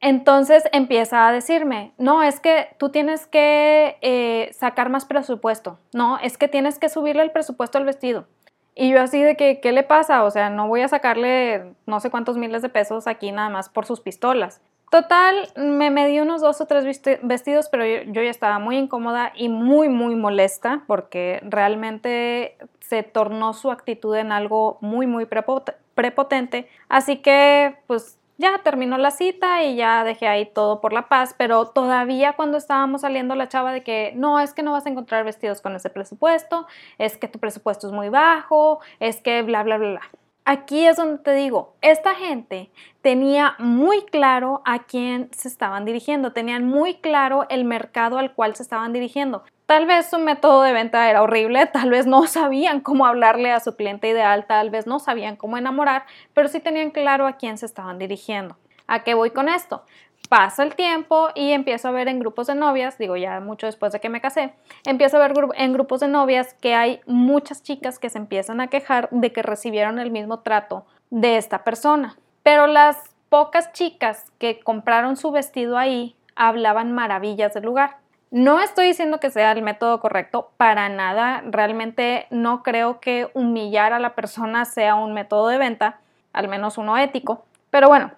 Entonces 0.00 0.64
empieza 0.72 1.28
a 1.28 1.32
decirme, 1.32 1.92
no, 1.98 2.22
es 2.22 2.40
que 2.40 2.74
tú 2.78 2.88
tienes 2.88 3.26
que 3.26 3.98
eh, 4.00 4.50
sacar 4.52 4.88
más 4.88 5.04
presupuesto, 5.04 5.78
no, 5.92 6.18
es 6.18 6.38
que 6.38 6.48
tienes 6.48 6.78
que 6.78 6.88
subirle 6.88 7.22
el 7.22 7.30
presupuesto 7.30 7.78
al 7.78 7.84
vestido. 7.84 8.26
Y 8.74 8.90
yo 8.90 9.00
así 9.00 9.22
de 9.22 9.36
que, 9.36 9.60
¿qué 9.60 9.70
le 9.70 9.82
pasa? 9.82 10.24
O 10.24 10.30
sea, 10.30 10.48
no 10.48 10.66
voy 10.66 10.80
a 10.80 10.88
sacarle 10.88 11.74
no 11.86 12.00
sé 12.00 12.10
cuántos 12.10 12.38
miles 12.38 12.62
de 12.62 12.70
pesos 12.70 13.06
aquí 13.06 13.30
nada 13.30 13.50
más 13.50 13.68
por 13.68 13.84
sus 13.84 14.00
pistolas. 14.00 14.62
Total, 14.92 15.48
me 15.56 15.88
medí 15.88 16.20
unos 16.20 16.42
dos 16.42 16.60
o 16.60 16.66
tres 16.66 16.84
vestidos, 17.22 17.70
pero 17.70 17.86
yo, 17.86 18.22
ya 18.22 18.30
estaba 18.30 18.58
muy 18.58 18.76
incómoda 18.76 19.32
y 19.34 19.48
muy, 19.48 19.88
muy 19.88 20.16
molesta 20.16 20.84
porque 20.86 21.40
realmente 21.44 22.58
se 22.80 23.02
tornó 23.02 23.54
su 23.54 23.70
actitud 23.70 24.14
en 24.14 24.32
algo 24.32 24.76
muy, 24.82 25.06
muy 25.06 25.24
prepotente. 25.24 26.68
Así 26.90 27.22
que, 27.22 27.78
pues 27.86 28.18
ya 28.36 28.60
terminó 28.62 28.98
la 28.98 29.12
cita 29.12 29.64
y 29.64 29.76
ya 29.76 30.04
dejé 30.04 30.28
ahí 30.28 30.44
todo 30.44 30.82
por 30.82 30.92
la 30.92 31.08
paz, 31.08 31.34
pero 31.38 31.68
todavía 31.68 32.34
cuando 32.34 32.58
estábamos 32.58 33.00
saliendo 33.00 33.34
la 33.34 33.48
chava 33.48 33.72
de 33.72 33.82
que 33.82 34.12
no, 34.14 34.40
es 34.40 34.52
que 34.52 34.62
no 34.62 34.72
vas 34.72 34.84
a 34.84 34.90
encontrar 34.90 35.24
vestidos 35.24 35.62
con 35.62 35.74
ese 35.74 35.88
presupuesto, 35.88 36.66
es 36.98 37.16
que 37.16 37.28
tu 37.28 37.38
presupuesto 37.38 37.86
es 37.86 37.94
muy 37.94 38.10
bajo, 38.10 38.80
es 39.00 39.22
que 39.22 39.40
bla, 39.40 39.62
bla, 39.62 39.78
bla, 39.78 39.88
bla. 39.88 40.21
Aquí 40.44 40.84
es 40.86 40.96
donde 40.96 41.22
te 41.22 41.34
digo, 41.34 41.76
esta 41.82 42.16
gente 42.16 42.72
tenía 43.00 43.54
muy 43.60 44.02
claro 44.02 44.60
a 44.64 44.80
quién 44.80 45.30
se 45.32 45.46
estaban 45.46 45.84
dirigiendo, 45.84 46.32
tenían 46.32 46.66
muy 46.66 46.94
claro 46.94 47.46
el 47.48 47.64
mercado 47.64 48.18
al 48.18 48.34
cual 48.34 48.56
se 48.56 48.64
estaban 48.64 48.92
dirigiendo. 48.92 49.44
Tal 49.66 49.86
vez 49.86 50.10
su 50.10 50.18
método 50.18 50.62
de 50.62 50.72
venta 50.72 51.08
era 51.08 51.22
horrible, 51.22 51.66
tal 51.72 51.90
vez 51.90 52.06
no 52.06 52.26
sabían 52.26 52.80
cómo 52.80 53.06
hablarle 53.06 53.52
a 53.52 53.60
su 53.60 53.76
cliente 53.76 54.08
ideal, 54.08 54.46
tal 54.48 54.70
vez 54.70 54.88
no 54.88 54.98
sabían 54.98 55.36
cómo 55.36 55.58
enamorar, 55.58 56.06
pero 56.34 56.48
sí 56.48 56.58
tenían 56.58 56.90
claro 56.90 57.28
a 57.28 57.34
quién 57.34 57.56
se 57.56 57.66
estaban 57.66 58.00
dirigiendo. 58.00 58.56
¿A 58.88 59.04
qué 59.04 59.14
voy 59.14 59.30
con 59.30 59.48
esto? 59.48 59.84
Pasa 60.32 60.62
el 60.62 60.74
tiempo 60.74 61.28
y 61.34 61.52
empiezo 61.52 61.88
a 61.88 61.90
ver 61.90 62.08
en 62.08 62.18
grupos 62.18 62.46
de 62.46 62.54
novias, 62.54 62.96
digo 62.96 63.18
ya 63.18 63.38
mucho 63.40 63.66
después 63.66 63.92
de 63.92 64.00
que 64.00 64.08
me 64.08 64.22
casé, 64.22 64.54
empiezo 64.86 65.18
a 65.18 65.28
ver 65.28 65.34
en 65.56 65.74
grupos 65.74 66.00
de 66.00 66.08
novias 66.08 66.54
que 66.54 66.74
hay 66.74 67.02
muchas 67.04 67.62
chicas 67.62 67.98
que 67.98 68.08
se 68.08 68.16
empiezan 68.16 68.62
a 68.62 68.68
quejar 68.68 69.10
de 69.10 69.30
que 69.30 69.42
recibieron 69.42 69.98
el 69.98 70.10
mismo 70.10 70.40
trato 70.40 70.86
de 71.10 71.36
esta 71.36 71.64
persona. 71.64 72.16
Pero 72.42 72.66
las 72.66 72.96
pocas 73.28 73.74
chicas 73.74 74.32
que 74.38 74.58
compraron 74.60 75.18
su 75.18 75.32
vestido 75.32 75.76
ahí 75.76 76.16
hablaban 76.34 76.92
maravillas 76.92 77.52
del 77.52 77.64
lugar. 77.64 77.98
No 78.30 78.58
estoy 78.58 78.86
diciendo 78.86 79.20
que 79.20 79.28
sea 79.28 79.52
el 79.52 79.60
método 79.60 80.00
correcto, 80.00 80.52
para 80.56 80.88
nada. 80.88 81.42
Realmente 81.44 82.26
no 82.30 82.62
creo 82.62 83.00
que 83.00 83.28
humillar 83.34 83.92
a 83.92 83.98
la 83.98 84.14
persona 84.14 84.64
sea 84.64 84.94
un 84.94 85.12
método 85.12 85.48
de 85.48 85.58
venta, 85.58 86.00
al 86.32 86.48
menos 86.48 86.78
uno 86.78 86.96
ético. 86.96 87.44
Pero 87.68 87.88
bueno, 87.88 88.12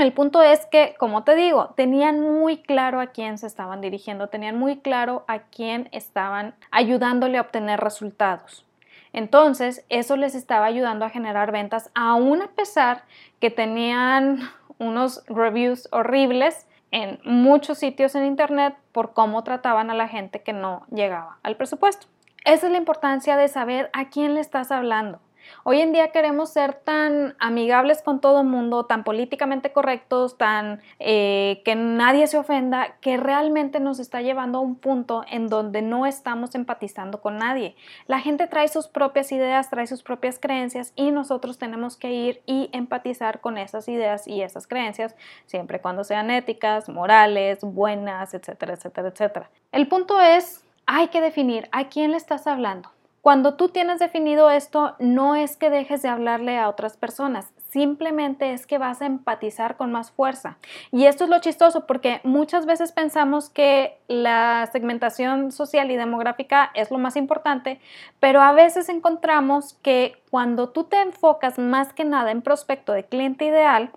el 0.00 0.12
punto 0.12 0.42
es 0.42 0.66
que, 0.66 0.94
como 0.98 1.24
te 1.24 1.34
digo, 1.34 1.74
tenían 1.76 2.20
muy 2.20 2.58
claro 2.58 3.00
a 3.00 3.08
quién 3.08 3.38
se 3.38 3.46
estaban 3.46 3.80
dirigiendo, 3.80 4.28
tenían 4.28 4.58
muy 4.58 4.78
claro 4.78 5.24
a 5.28 5.40
quién 5.40 5.88
estaban 5.92 6.54
ayudándole 6.70 7.38
a 7.38 7.42
obtener 7.42 7.80
resultados. 7.80 8.66
Entonces, 9.12 9.84
eso 9.88 10.16
les 10.16 10.34
estaba 10.34 10.66
ayudando 10.66 11.04
a 11.04 11.10
generar 11.10 11.50
ventas, 11.52 11.90
aún 11.94 12.42
a 12.42 12.48
pesar 12.48 13.04
que 13.40 13.50
tenían 13.50 14.40
unos 14.78 15.24
reviews 15.26 15.88
horribles 15.92 16.66
en 16.90 17.20
muchos 17.24 17.78
sitios 17.78 18.14
en 18.14 18.24
Internet 18.24 18.76
por 18.92 19.12
cómo 19.12 19.44
trataban 19.44 19.90
a 19.90 19.94
la 19.94 20.08
gente 20.08 20.42
que 20.42 20.52
no 20.52 20.86
llegaba 20.90 21.38
al 21.42 21.56
presupuesto. 21.56 22.06
Esa 22.44 22.66
es 22.66 22.72
la 22.72 22.78
importancia 22.78 23.36
de 23.36 23.48
saber 23.48 23.90
a 23.92 24.08
quién 24.08 24.34
le 24.34 24.40
estás 24.40 24.70
hablando. 24.70 25.20
Hoy 25.64 25.80
en 25.80 25.92
día 25.92 26.12
queremos 26.12 26.50
ser 26.50 26.74
tan 26.74 27.34
amigables 27.38 28.02
con 28.02 28.20
todo 28.20 28.40
el 28.40 28.46
mundo, 28.46 28.86
tan 28.86 29.04
políticamente 29.04 29.72
correctos, 29.72 30.36
tan 30.36 30.80
eh, 30.98 31.62
que 31.64 31.74
nadie 31.74 32.26
se 32.26 32.38
ofenda, 32.38 32.96
que 33.00 33.16
realmente 33.16 33.80
nos 33.80 33.98
está 34.00 34.22
llevando 34.22 34.58
a 34.58 34.60
un 34.60 34.76
punto 34.76 35.24
en 35.30 35.48
donde 35.48 35.82
no 35.82 36.06
estamos 36.06 36.54
empatizando 36.54 37.20
con 37.20 37.38
nadie. 37.38 37.76
La 38.06 38.20
gente 38.20 38.46
trae 38.46 38.68
sus 38.68 38.88
propias 38.88 39.32
ideas, 39.32 39.70
trae 39.70 39.86
sus 39.86 40.02
propias 40.02 40.38
creencias 40.38 40.92
y 40.96 41.10
nosotros 41.10 41.58
tenemos 41.58 41.96
que 41.96 42.12
ir 42.12 42.42
y 42.46 42.70
empatizar 42.72 43.40
con 43.40 43.58
esas 43.58 43.88
ideas 43.88 44.26
y 44.26 44.42
esas 44.42 44.66
creencias, 44.66 45.14
siempre 45.46 45.80
cuando 45.80 46.04
sean 46.04 46.30
éticas, 46.30 46.88
morales, 46.88 47.60
buenas, 47.62 48.34
etcétera, 48.34 48.74
etcétera, 48.74 49.08
etcétera. 49.08 49.50
El 49.72 49.88
punto 49.88 50.20
es, 50.20 50.64
hay 50.86 51.08
que 51.08 51.20
definir 51.20 51.68
a 51.72 51.88
quién 51.88 52.10
le 52.10 52.16
estás 52.16 52.46
hablando. 52.46 52.90
Cuando 53.22 53.54
tú 53.54 53.68
tienes 53.68 53.98
definido 53.98 54.50
esto, 54.50 54.96
no 54.98 55.36
es 55.36 55.56
que 55.58 55.68
dejes 55.68 56.00
de 56.00 56.08
hablarle 56.08 56.58
a 56.58 56.70
otras 56.70 56.96
personas, 56.96 57.52
simplemente 57.68 58.54
es 58.54 58.66
que 58.66 58.78
vas 58.78 59.02
a 59.02 59.06
empatizar 59.06 59.76
con 59.76 59.92
más 59.92 60.10
fuerza. 60.10 60.56
Y 60.90 61.04
esto 61.04 61.24
es 61.24 61.30
lo 61.30 61.38
chistoso 61.40 61.86
porque 61.86 62.20
muchas 62.24 62.64
veces 62.64 62.92
pensamos 62.92 63.50
que 63.50 63.98
la 64.08 64.68
segmentación 64.72 65.52
social 65.52 65.90
y 65.90 65.96
demográfica 65.96 66.70
es 66.74 66.90
lo 66.90 66.96
más 66.96 67.16
importante, 67.16 67.78
pero 68.20 68.40
a 68.40 68.52
veces 68.52 68.88
encontramos 68.88 69.74
que 69.82 70.16
cuando 70.30 70.70
tú 70.70 70.84
te 70.84 71.00
enfocas 71.00 71.58
más 71.58 71.92
que 71.92 72.04
nada 72.04 72.30
en 72.30 72.40
prospecto 72.40 72.92
de 72.94 73.04
cliente 73.04 73.44
ideal, 73.44 73.90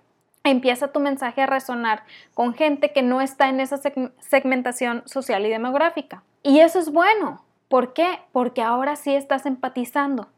empieza 0.44 0.92
tu 0.92 1.00
mensaje 1.00 1.40
a 1.40 1.46
resonar 1.46 2.02
con 2.34 2.52
gente 2.52 2.92
que 2.92 3.02
no 3.02 3.22
está 3.22 3.48
en 3.48 3.60
esa 3.60 3.80
segmentación 4.18 5.02
social 5.06 5.46
y 5.46 5.48
demográfica. 5.48 6.22
Y 6.42 6.60
eso 6.60 6.78
es 6.78 6.92
bueno, 6.92 7.42
¿Por 7.74 7.92
qué? 7.92 8.20
Porque 8.30 8.62
ahora 8.62 8.94
sí 8.94 9.16
estás 9.16 9.46
empatizando, 9.46 10.28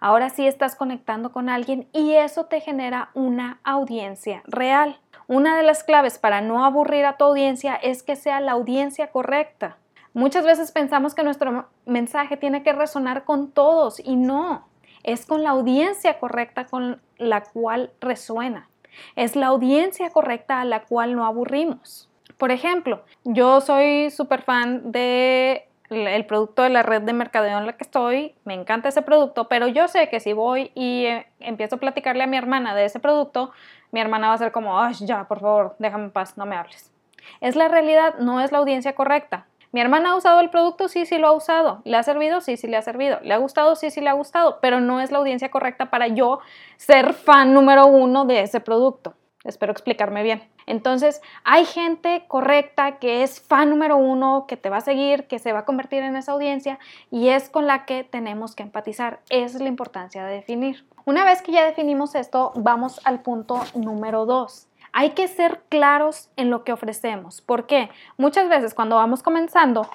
ahora 0.00 0.28
sí 0.28 0.48
estás 0.48 0.74
conectando 0.74 1.30
con 1.30 1.48
alguien 1.48 1.86
y 1.92 2.14
eso 2.14 2.46
te 2.46 2.60
genera 2.60 3.10
una 3.14 3.60
audiencia 3.62 4.42
real. 4.44 4.98
Una 5.28 5.56
de 5.56 5.62
las 5.62 5.84
claves 5.84 6.18
para 6.18 6.40
no 6.40 6.64
aburrir 6.64 7.04
a 7.04 7.16
tu 7.16 7.26
audiencia 7.26 7.76
es 7.76 8.02
que 8.02 8.16
sea 8.16 8.40
la 8.40 8.50
audiencia 8.50 9.12
correcta. 9.12 9.76
Muchas 10.14 10.44
veces 10.44 10.72
pensamos 10.72 11.14
que 11.14 11.22
nuestro 11.22 11.68
mensaje 11.86 12.36
tiene 12.36 12.64
que 12.64 12.72
resonar 12.72 13.22
con 13.22 13.52
todos 13.52 14.00
y 14.00 14.16
no, 14.16 14.66
es 15.04 15.26
con 15.26 15.44
la 15.44 15.50
audiencia 15.50 16.18
correcta 16.18 16.66
con 16.66 17.00
la 17.18 17.44
cual 17.44 17.92
resuena. 18.00 18.68
Es 19.14 19.36
la 19.36 19.46
audiencia 19.46 20.10
correcta 20.10 20.60
a 20.60 20.64
la 20.64 20.82
cual 20.82 21.14
no 21.14 21.24
aburrimos. 21.24 22.08
Por 22.36 22.50
ejemplo, 22.50 23.04
yo 23.22 23.60
soy 23.60 24.10
súper 24.10 24.42
fan 24.42 24.90
de 24.90 25.69
el 25.90 26.24
producto 26.26 26.62
de 26.62 26.70
la 26.70 26.82
red 26.82 27.02
de 27.02 27.12
mercadeo 27.12 27.58
en 27.58 27.66
la 27.66 27.72
que 27.72 27.84
estoy, 27.84 28.34
me 28.44 28.54
encanta 28.54 28.88
ese 28.88 29.02
producto, 29.02 29.48
pero 29.48 29.66
yo 29.66 29.88
sé 29.88 30.08
que 30.08 30.20
si 30.20 30.32
voy 30.32 30.70
y 30.74 31.06
eh, 31.06 31.26
empiezo 31.40 31.76
a 31.76 31.78
platicarle 31.80 32.22
a 32.22 32.26
mi 32.26 32.36
hermana 32.36 32.74
de 32.74 32.84
ese 32.84 33.00
producto, 33.00 33.52
mi 33.90 34.00
hermana 34.00 34.28
va 34.28 34.34
a 34.34 34.38
ser 34.38 34.52
como, 34.52 34.80
ay, 34.80 34.94
ya, 35.00 35.26
por 35.26 35.40
favor, 35.40 35.74
déjame 35.78 36.04
en 36.04 36.10
paz, 36.12 36.38
no 36.38 36.46
me 36.46 36.56
hables. 36.56 36.92
Es 37.40 37.56
la 37.56 37.68
realidad, 37.68 38.14
no 38.18 38.40
es 38.40 38.52
la 38.52 38.58
audiencia 38.58 38.94
correcta. 38.94 39.46
Mi 39.72 39.80
hermana 39.80 40.10
ha 40.10 40.16
usado 40.16 40.40
el 40.40 40.50
producto, 40.50 40.88
sí, 40.88 41.06
sí 41.06 41.18
lo 41.18 41.28
ha 41.28 41.32
usado. 41.32 41.80
¿Le 41.84 41.96
ha 41.96 42.02
servido? 42.02 42.40
Sí, 42.40 42.56
sí 42.56 42.66
le 42.66 42.76
ha 42.76 42.82
servido. 42.82 43.20
¿Le 43.22 43.34
ha 43.34 43.36
gustado? 43.36 43.76
Sí, 43.76 43.90
sí 43.90 44.00
le 44.00 44.08
ha 44.08 44.14
gustado. 44.14 44.58
Pero 44.60 44.80
no 44.80 45.00
es 45.00 45.12
la 45.12 45.18
audiencia 45.18 45.50
correcta 45.50 45.90
para 45.90 46.08
yo 46.08 46.40
ser 46.76 47.12
fan 47.12 47.54
número 47.54 47.86
uno 47.86 48.24
de 48.24 48.40
ese 48.40 48.58
producto. 48.58 49.14
Espero 49.44 49.72
explicarme 49.72 50.22
bien. 50.22 50.42
Entonces, 50.66 51.22
hay 51.44 51.64
gente 51.64 52.24
correcta 52.28 52.98
que 52.98 53.22
es 53.22 53.40
fan 53.40 53.70
número 53.70 53.96
uno, 53.96 54.44
que 54.46 54.58
te 54.58 54.68
va 54.68 54.78
a 54.78 54.82
seguir, 54.82 55.26
que 55.26 55.38
se 55.38 55.52
va 55.52 55.60
a 55.60 55.64
convertir 55.64 56.02
en 56.02 56.14
esa 56.14 56.32
audiencia 56.32 56.78
y 57.10 57.28
es 57.28 57.48
con 57.48 57.66
la 57.66 57.86
que 57.86 58.04
tenemos 58.04 58.54
que 58.54 58.62
empatizar. 58.62 59.20
Esa 59.30 59.56
es 59.56 59.62
la 59.62 59.68
importancia 59.68 60.24
de 60.24 60.34
definir. 60.34 60.84
Una 61.06 61.24
vez 61.24 61.40
que 61.40 61.52
ya 61.52 61.64
definimos 61.64 62.14
esto, 62.14 62.52
vamos 62.54 63.00
al 63.04 63.22
punto 63.22 63.60
número 63.74 64.26
dos. 64.26 64.68
Hay 64.92 65.10
que 65.10 65.28
ser 65.28 65.62
claros 65.68 66.30
en 66.36 66.50
lo 66.50 66.62
que 66.64 66.72
ofrecemos. 66.72 67.40
¿Por 67.40 67.66
qué? 67.66 67.90
Muchas 68.18 68.48
veces 68.48 68.74
cuando 68.74 68.96
vamos 68.96 69.22
comenzando, 69.22 69.88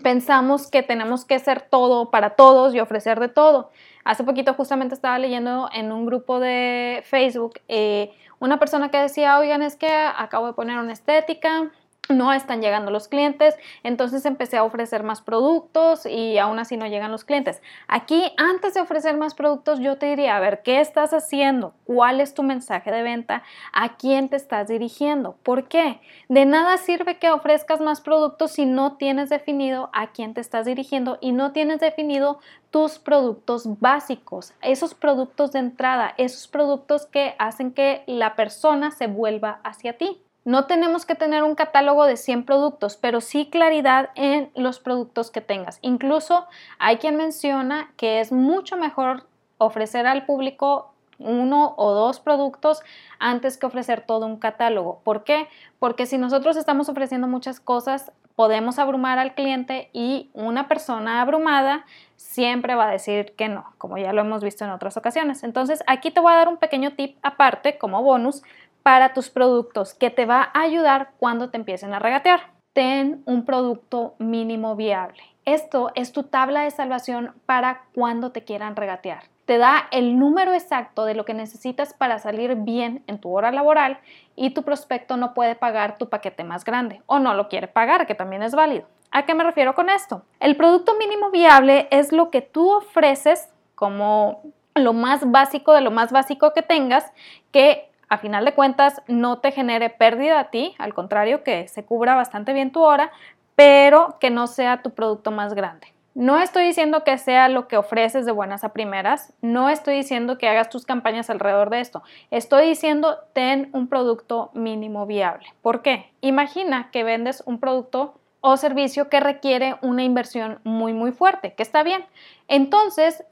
pensamos 0.00 0.70
que 0.70 0.82
tenemos 0.82 1.24
que 1.24 1.38
ser 1.38 1.60
todo 1.60 2.10
para 2.10 2.30
todos 2.30 2.74
y 2.74 2.80
ofrecer 2.80 3.20
de 3.20 3.28
todo. 3.28 3.70
Hace 4.04 4.24
poquito 4.24 4.54
justamente 4.54 4.94
estaba 4.94 5.18
leyendo 5.18 5.68
en 5.72 5.92
un 5.92 6.06
grupo 6.06 6.40
de 6.40 7.02
Facebook 7.04 7.60
eh, 7.68 8.12
una 8.40 8.58
persona 8.58 8.90
que 8.90 8.98
decía, 8.98 9.38
oigan, 9.38 9.62
es 9.62 9.76
que 9.76 9.88
acabo 9.88 10.48
de 10.48 10.52
poner 10.54 10.78
una 10.78 10.92
estética, 10.92 11.70
no 12.12 12.32
están 12.32 12.60
llegando 12.60 12.90
los 12.90 13.08
clientes, 13.08 13.56
entonces 13.82 14.24
empecé 14.24 14.56
a 14.56 14.64
ofrecer 14.64 15.02
más 15.02 15.20
productos 15.20 16.06
y 16.06 16.38
aún 16.38 16.58
así 16.58 16.76
no 16.76 16.86
llegan 16.86 17.10
los 17.10 17.24
clientes. 17.24 17.62
Aquí, 17.88 18.32
antes 18.36 18.74
de 18.74 18.80
ofrecer 18.80 19.16
más 19.16 19.34
productos, 19.34 19.80
yo 19.80 19.98
te 19.98 20.06
diría, 20.06 20.36
a 20.36 20.40
ver, 20.40 20.62
¿qué 20.62 20.80
estás 20.80 21.12
haciendo? 21.12 21.74
¿Cuál 21.84 22.20
es 22.20 22.34
tu 22.34 22.42
mensaje 22.42 22.90
de 22.90 23.02
venta? 23.02 23.42
¿A 23.72 23.96
quién 23.96 24.28
te 24.28 24.36
estás 24.36 24.68
dirigiendo? 24.68 25.36
¿Por 25.42 25.68
qué? 25.68 26.00
De 26.28 26.44
nada 26.44 26.76
sirve 26.76 27.18
que 27.18 27.30
ofrezcas 27.30 27.80
más 27.80 28.00
productos 28.00 28.52
si 28.52 28.66
no 28.66 28.96
tienes 28.96 29.30
definido 29.30 29.90
a 29.92 30.12
quién 30.12 30.34
te 30.34 30.40
estás 30.40 30.66
dirigiendo 30.66 31.18
y 31.20 31.32
no 31.32 31.52
tienes 31.52 31.80
definido 31.80 32.38
tus 32.70 32.98
productos 32.98 33.80
básicos, 33.80 34.54
esos 34.62 34.94
productos 34.94 35.52
de 35.52 35.58
entrada, 35.58 36.14
esos 36.16 36.48
productos 36.48 37.06
que 37.06 37.34
hacen 37.38 37.72
que 37.72 38.02
la 38.06 38.34
persona 38.34 38.90
se 38.90 39.06
vuelva 39.06 39.60
hacia 39.62 39.98
ti. 39.98 40.22
No 40.44 40.66
tenemos 40.66 41.06
que 41.06 41.14
tener 41.14 41.44
un 41.44 41.54
catálogo 41.54 42.04
de 42.04 42.16
100 42.16 42.44
productos, 42.44 42.96
pero 42.96 43.20
sí 43.20 43.48
claridad 43.48 44.10
en 44.16 44.50
los 44.56 44.80
productos 44.80 45.30
que 45.30 45.40
tengas. 45.40 45.78
Incluso 45.82 46.46
hay 46.78 46.96
quien 46.96 47.16
menciona 47.16 47.92
que 47.96 48.20
es 48.20 48.32
mucho 48.32 48.76
mejor 48.76 49.26
ofrecer 49.58 50.06
al 50.06 50.26
público 50.26 50.92
uno 51.18 51.74
o 51.76 51.92
dos 51.92 52.18
productos 52.18 52.82
antes 53.20 53.56
que 53.56 53.66
ofrecer 53.66 54.04
todo 54.04 54.26
un 54.26 54.36
catálogo. 54.36 55.00
¿Por 55.04 55.22
qué? 55.22 55.48
Porque 55.78 56.06
si 56.06 56.18
nosotros 56.18 56.56
estamos 56.56 56.88
ofreciendo 56.88 57.28
muchas 57.28 57.60
cosas, 57.60 58.10
podemos 58.34 58.80
abrumar 58.80 59.20
al 59.20 59.34
cliente 59.34 59.90
y 59.92 60.30
una 60.32 60.66
persona 60.66 61.20
abrumada 61.20 61.84
siempre 62.16 62.74
va 62.74 62.88
a 62.88 62.90
decir 62.90 63.34
que 63.36 63.48
no, 63.48 63.72
como 63.78 63.98
ya 63.98 64.12
lo 64.12 64.22
hemos 64.22 64.42
visto 64.42 64.64
en 64.64 64.70
otras 64.70 64.96
ocasiones. 64.96 65.44
Entonces, 65.44 65.84
aquí 65.86 66.10
te 66.10 66.20
voy 66.20 66.32
a 66.32 66.36
dar 66.36 66.48
un 66.48 66.56
pequeño 66.56 66.94
tip 66.94 67.18
aparte 67.22 67.78
como 67.78 68.02
bonus 68.02 68.42
para 68.82 69.12
tus 69.12 69.30
productos 69.30 69.94
que 69.94 70.10
te 70.10 70.26
va 70.26 70.50
a 70.54 70.62
ayudar 70.62 71.12
cuando 71.18 71.50
te 71.50 71.56
empiecen 71.56 71.94
a 71.94 71.98
regatear. 71.98 72.52
Ten 72.72 73.22
un 73.26 73.44
producto 73.44 74.14
mínimo 74.18 74.76
viable. 74.76 75.22
Esto 75.44 75.90
es 75.94 76.12
tu 76.12 76.22
tabla 76.22 76.62
de 76.62 76.70
salvación 76.70 77.34
para 77.46 77.82
cuando 77.94 78.30
te 78.30 78.44
quieran 78.44 78.76
regatear. 78.76 79.24
Te 79.44 79.58
da 79.58 79.88
el 79.90 80.18
número 80.18 80.52
exacto 80.52 81.04
de 81.04 81.14
lo 81.14 81.24
que 81.24 81.34
necesitas 81.34 81.94
para 81.94 82.18
salir 82.18 82.54
bien 82.54 83.02
en 83.08 83.18
tu 83.18 83.36
hora 83.36 83.50
laboral 83.50 83.98
y 84.36 84.50
tu 84.50 84.62
prospecto 84.62 85.16
no 85.16 85.34
puede 85.34 85.56
pagar 85.56 85.98
tu 85.98 86.08
paquete 86.08 86.44
más 86.44 86.64
grande 86.64 87.02
o 87.06 87.18
no 87.18 87.34
lo 87.34 87.48
quiere 87.48 87.66
pagar, 87.66 88.06
que 88.06 88.14
también 88.14 88.42
es 88.42 88.54
válido. 88.54 88.86
¿A 89.10 89.26
qué 89.26 89.34
me 89.34 89.44
refiero 89.44 89.74
con 89.74 89.90
esto? 89.90 90.22
El 90.40 90.56
producto 90.56 90.94
mínimo 90.96 91.30
viable 91.30 91.88
es 91.90 92.12
lo 92.12 92.30
que 92.30 92.40
tú 92.40 92.70
ofreces 92.70 93.52
como 93.74 94.42
lo 94.74 94.92
más 94.92 95.30
básico 95.30 95.74
de 95.74 95.82
lo 95.82 95.90
más 95.90 96.12
básico 96.12 96.52
que 96.54 96.62
tengas 96.62 97.12
que 97.50 97.91
a 98.12 98.18
final 98.18 98.44
de 98.44 98.52
cuentas 98.52 99.00
no 99.08 99.38
te 99.38 99.52
genere 99.52 99.88
pérdida 99.88 100.38
a 100.38 100.50
ti, 100.50 100.74
al 100.76 100.92
contrario, 100.92 101.42
que 101.42 101.66
se 101.66 101.86
cubra 101.86 102.14
bastante 102.14 102.52
bien 102.52 102.70
tu 102.70 102.82
hora, 102.82 103.10
pero 103.56 104.18
que 104.20 104.28
no 104.28 104.48
sea 104.48 104.82
tu 104.82 104.90
producto 104.90 105.30
más 105.30 105.54
grande. 105.54 105.86
No 106.14 106.38
estoy 106.38 106.64
diciendo 106.64 107.04
que 107.04 107.16
sea 107.16 107.48
lo 107.48 107.68
que 107.68 107.78
ofreces 107.78 108.26
de 108.26 108.32
buenas 108.32 108.64
a 108.64 108.74
primeras, 108.74 109.32
no 109.40 109.70
estoy 109.70 109.94
diciendo 109.94 110.36
que 110.36 110.46
hagas 110.46 110.68
tus 110.68 110.84
campañas 110.84 111.30
alrededor 111.30 111.70
de 111.70 111.80
esto, 111.80 112.02
estoy 112.30 112.66
diciendo 112.66 113.16
ten 113.32 113.70
un 113.72 113.88
producto 113.88 114.50
mínimo 114.52 115.06
viable. 115.06 115.46
¿Por 115.62 115.80
qué? 115.80 116.12
Imagina 116.20 116.90
que 116.90 117.04
vendes 117.04 117.42
un 117.46 117.60
producto 117.60 118.20
o 118.42 118.58
servicio 118.58 119.08
que 119.08 119.20
requiere 119.20 119.76
una 119.80 120.02
inversión 120.02 120.58
muy 120.64 120.92
muy 120.92 121.12
fuerte, 121.12 121.54
que 121.54 121.62
está 121.62 121.82
bien. 121.82 122.04
Entonces, 122.46 123.24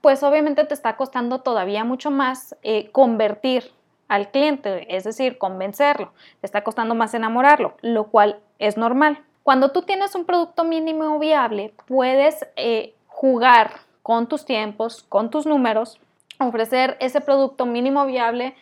pues 0.00 0.24
obviamente 0.24 0.64
te 0.64 0.74
está 0.74 0.96
costando 0.96 1.42
todavía 1.42 1.84
mucho 1.84 2.10
más 2.10 2.56
eh, 2.64 2.90
convertir 2.90 3.75
al 4.08 4.30
cliente, 4.30 4.94
es 4.94 5.04
decir, 5.04 5.38
convencerlo, 5.38 6.12
te 6.40 6.46
está 6.46 6.62
costando 6.62 6.94
más 6.94 7.14
enamorarlo, 7.14 7.76
lo 7.82 8.08
cual 8.08 8.40
es 8.58 8.76
normal. 8.76 9.18
Cuando 9.42 9.70
tú 9.70 9.82
tienes 9.82 10.14
un 10.14 10.24
producto 10.24 10.64
mínimo 10.64 11.18
viable, 11.18 11.72
puedes 11.86 12.46
eh, 12.56 12.94
jugar 13.06 13.72
con 14.02 14.28
tus 14.28 14.44
tiempos, 14.44 15.04
con 15.08 15.30
tus 15.30 15.46
números, 15.46 16.00
ofrecer 16.38 16.96
ese 17.00 17.20
producto 17.20 17.66
mínimo 17.66 18.06
viable 18.06 18.54